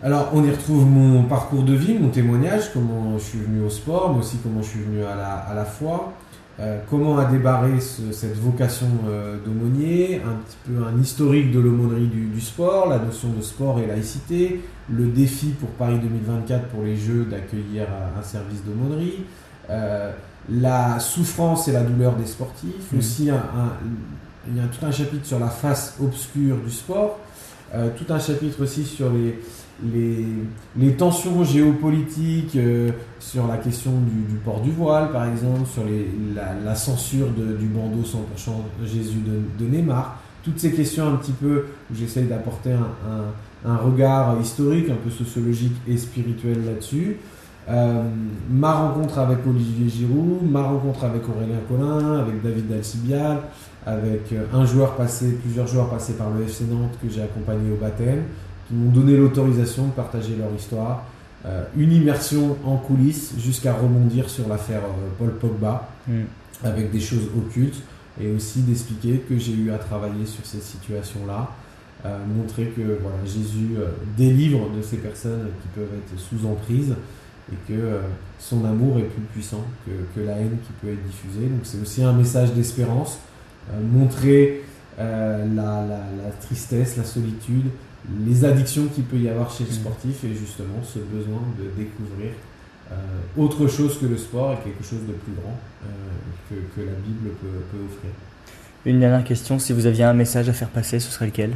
Alors, 0.02 0.32
on 0.34 0.44
y 0.44 0.50
retrouve 0.50 0.84
mon 0.84 1.22
parcours 1.26 1.62
de 1.62 1.76
vie, 1.76 1.94
mon 2.00 2.10
témoignage, 2.10 2.74
comment 2.74 3.20
je 3.20 3.24
suis 3.24 3.38
venu 3.38 3.62
au 3.64 3.70
sport, 3.70 4.12
mais 4.12 4.20
aussi 4.22 4.38
comment 4.42 4.64
je 4.64 4.70
suis 4.70 4.80
venu 4.80 5.04
à 5.04 5.54
la, 5.54 5.64
foi, 5.64 6.12
euh, 6.60 6.80
comment 6.90 7.20
a 7.20 7.26
débarré 7.26 7.80
cette 7.80 8.38
vocation 8.40 8.88
euh, 9.08 9.38
d'aumônier, 9.46 10.24
un 10.26 10.42
petit 10.44 10.58
peu 10.66 10.84
un 10.84 11.00
historique 11.00 11.52
de 11.52 11.60
l'aumônerie 11.60 12.08
du, 12.08 12.42
sport, 12.42 12.90
la 12.90 12.98
notion 12.98 13.30
de 13.30 13.44
sport 13.44 13.80
et 13.80 13.86
laïcité, 13.86 14.60
le 14.90 15.06
défi 15.06 15.50
pour 15.50 15.70
Paris 15.70 16.00
2024 16.02 16.66
pour 16.70 16.82
les 16.82 16.96
Jeux 16.96 17.28
d'accueillir 17.30 17.86
un 18.20 18.24
service 18.24 18.64
d'aumônerie, 18.66 19.26
euh, 19.70 20.12
la 20.50 21.00
souffrance 21.00 21.68
et 21.68 21.72
la 21.72 21.84
douleur 21.84 22.16
des 22.16 22.26
sportifs, 22.26 22.92
mmh. 22.92 22.98
aussi 22.98 23.30
un, 23.30 23.44
il 24.48 24.58
y 24.58 24.60
a 24.60 24.64
tout 24.64 24.86
un 24.86 24.92
chapitre 24.92 25.26
sur 25.26 25.40
la 25.40 25.50
face 25.50 25.96
obscure 26.02 26.58
du 26.58 26.72
sport, 26.72 27.20
tout 27.72 28.12
un 28.12 28.20
chapitre 28.20 28.64
aussi 28.64 28.84
sur 28.84 29.12
les, 29.12 29.40
les, 30.78 30.94
tensions 30.94 31.44
géopolitiques 31.44 32.56
euh, 32.56 32.92
sur 33.20 33.48
la 33.48 33.58
question 33.58 33.92
du, 33.92 34.36
port 34.38 34.62
du 34.62 34.72
voile, 34.72 35.12
par 35.12 35.26
exemple, 35.26 35.68
sur 35.72 35.84
la, 36.36 36.76
censure 36.76 37.28
du 37.30 37.66
bandeau 37.66 38.04
100% 38.04 38.86
Jésus 38.86 39.20
de, 39.60 39.66
Neymar, 39.66 40.20
toutes 40.44 40.60
ces 40.60 40.72
questions 40.72 41.08
un 41.08 41.16
petit 41.16 41.34
peu 41.34 41.66
où 41.92 41.96
j'essaye 41.96 42.26
d'apporter 42.26 42.72
un, 43.66 43.78
regard 43.78 44.40
historique, 44.42 44.90
un 44.90 44.96
peu 44.96 45.12
sociologique 45.12 45.76
et 45.88 45.98
spirituel 45.98 46.66
là-dessus. 46.66 47.18
Euh, 47.70 48.04
ma 48.50 48.74
rencontre 48.74 49.20
avec 49.20 49.40
Olivier 49.46 49.88
Giroud, 49.88 50.50
ma 50.50 50.64
rencontre 50.64 51.04
avec 51.04 51.22
Aurélien 51.30 51.60
Collin, 51.68 52.20
avec 52.20 52.42
David 52.42 52.68
Dalcibial, 52.68 53.38
avec 53.86 54.32
euh, 54.34 54.46
un 54.54 54.66
joueur 54.66 54.96
passé, 54.96 55.38
plusieurs 55.42 55.68
joueurs 55.68 55.90
passés 55.90 56.14
par 56.14 56.30
le 56.32 56.44
FC 56.44 56.66
Nantes 56.66 56.98
que 57.02 57.10
j'ai 57.10 57.22
accompagné 57.22 57.72
au 57.72 57.78
baptême, 57.78 58.24
m'ont 58.72 58.92
donné 58.92 59.18
l'autorisation 59.18 59.88
de 59.88 59.92
partager 59.92 60.36
leur 60.36 60.54
histoire. 60.56 61.04
Euh, 61.46 61.64
une 61.76 61.92
immersion 61.92 62.58
en 62.66 62.78
coulisses 62.78 63.34
jusqu'à 63.38 63.74
rebondir 63.74 64.30
sur 64.30 64.48
l'affaire 64.48 64.82
Paul 65.18 65.32
Pogba 65.32 65.90
mm. 66.08 66.22
avec 66.64 66.92
des 66.92 67.00
choses 67.00 67.30
occultes 67.36 67.82
et 68.22 68.32
aussi 68.32 68.60
d'expliquer 68.62 69.24
que 69.28 69.38
j'ai 69.38 69.54
eu 69.54 69.72
à 69.72 69.80
travailler 69.80 70.26
sur 70.26 70.46
ces 70.46 70.60
situations-là, 70.60 71.50
euh, 72.06 72.18
montrer 72.38 72.66
que 72.66 73.00
voilà, 73.02 73.18
Jésus 73.26 73.76
délivre 74.18 74.70
de 74.76 74.82
ces 74.82 74.98
personnes 74.98 75.48
qui 75.62 75.68
peuvent 75.70 75.90
être 75.98 76.20
sous 76.20 76.46
emprise 76.46 76.94
et 77.52 77.72
que 77.72 78.00
son 78.40 78.64
amour 78.66 79.00
est 79.00 79.04
plus 79.04 79.24
puissant 79.34 79.64
que, 79.86 79.92
que, 80.20 80.26
la 80.26 80.34
haine 80.34 80.58
qui 80.66 80.72
peut 80.82 80.92
être 80.92 81.04
diffusée. 81.06 81.48
Donc 81.48 81.62
c'est 81.64 81.82
aussi 81.82 82.04
un 82.04 82.14
message 82.14 82.54
d'espérance, 82.54 83.20
montrer 83.94 84.64
la, 84.98 85.46
la, 85.48 85.86
la, 85.86 86.32
tristesse, 86.40 86.98
la 86.98 87.04
solitude, 87.04 87.66
les 88.26 88.46
addictions 88.46 88.86
qu'il 88.88 89.04
peut 89.04 89.18
y 89.18 89.30
avoir 89.30 89.52
chez 89.52 89.64
le 89.64 89.70
mm. 89.70 89.74
sportif 89.74 90.24
et 90.24 90.34
justement 90.34 90.82
ce 90.84 91.00
besoin 91.00 91.42
de 91.60 91.66
découvrir 91.82 92.32
euh, 92.92 92.96
autre 93.38 93.68
chose 93.68 93.98
que 94.00 94.06
le 94.06 94.18
sport 94.18 94.54
et 94.54 94.64
quelque 94.64 94.84
chose 94.84 95.06
de 95.08 95.14
plus 95.14 95.34
grand 95.34 95.58
euh, 95.86 96.56
que, 96.76 96.82
la 96.82 96.92
Bible 96.92 97.30
peut, 97.42 97.78
offrir. 97.86 98.12
Une 98.86 99.00
dernière 99.00 99.24
question, 99.24 99.60
si 99.60 99.72
vous 99.72 99.86
aviez 99.86 100.04
un 100.04 100.14
message 100.14 100.50
à 100.50 100.54
faire 100.54 100.68
passer, 100.68 101.00
ce 101.00 101.10
serait 101.10 101.28
lequel? 101.28 101.52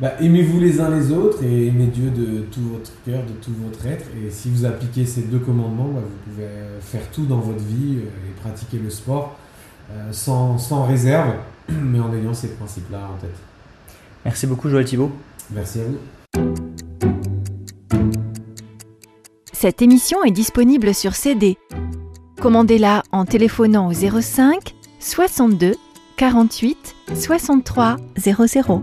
Bah, 0.00 0.12
Aimez-vous 0.20 0.60
les 0.60 0.80
uns 0.80 0.90
les 0.90 1.12
autres 1.12 1.42
et 1.42 1.68
aimez 1.68 1.86
Dieu 1.86 2.10
de 2.10 2.42
tout 2.52 2.62
votre 2.72 2.92
cœur, 3.04 3.22
de 3.22 3.32
tout 3.42 3.52
votre 3.64 3.86
être. 3.86 4.06
Et 4.16 4.30
si 4.30 4.50
vous 4.50 4.64
appliquez 4.64 5.06
ces 5.06 5.22
deux 5.22 5.38
commandements, 5.38 5.88
bah, 5.88 6.00
vous 6.02 6.32
pouvez 6.32 6.48
faire 6.80 7.08
tout 7.10 7.26
dans 7.26 7.40
votre 7.40 7.62
vie 7.62 7.96
euh, 7.96 8.28
et 8.28 8.40
pratiquer 8.40 8.78
le 8.78 8.90
sport 8.90 9.36
sans, 10.10 10.58
sans 10.58 10.84
réserve, 10.84 11.34
mais 11.68 12.00
en 12.00 12.12
ayant 12.12 12.34
ces 12.34 12.48
principes-là 12.48 13.08
en 13.14 13.20
tête. 13.20 13.36
Merci 14.24 14.48
beaucoup 14.48 14.68
Joël 14.68 14.84
Thibault. 14.84 15.12
Merci 15.52 15.78
à 15.78 15.82
vous. 15.84 15.98
Cette 19.52 19.80
émission 19.80 20.22
est 20.22 20.32
disponible 20.32 20.94
sur 20.94 21.14
CD. 21.14 21.56
Commandez-la 22.40 23.02
en 23.10 23.24
téléphonant 23.24 23.88
au 23.88 23.92
05 23.92 24.74
62 25.00 25.72
48 26.16 26.94
63 27.14 27.96
00 28.18 28.82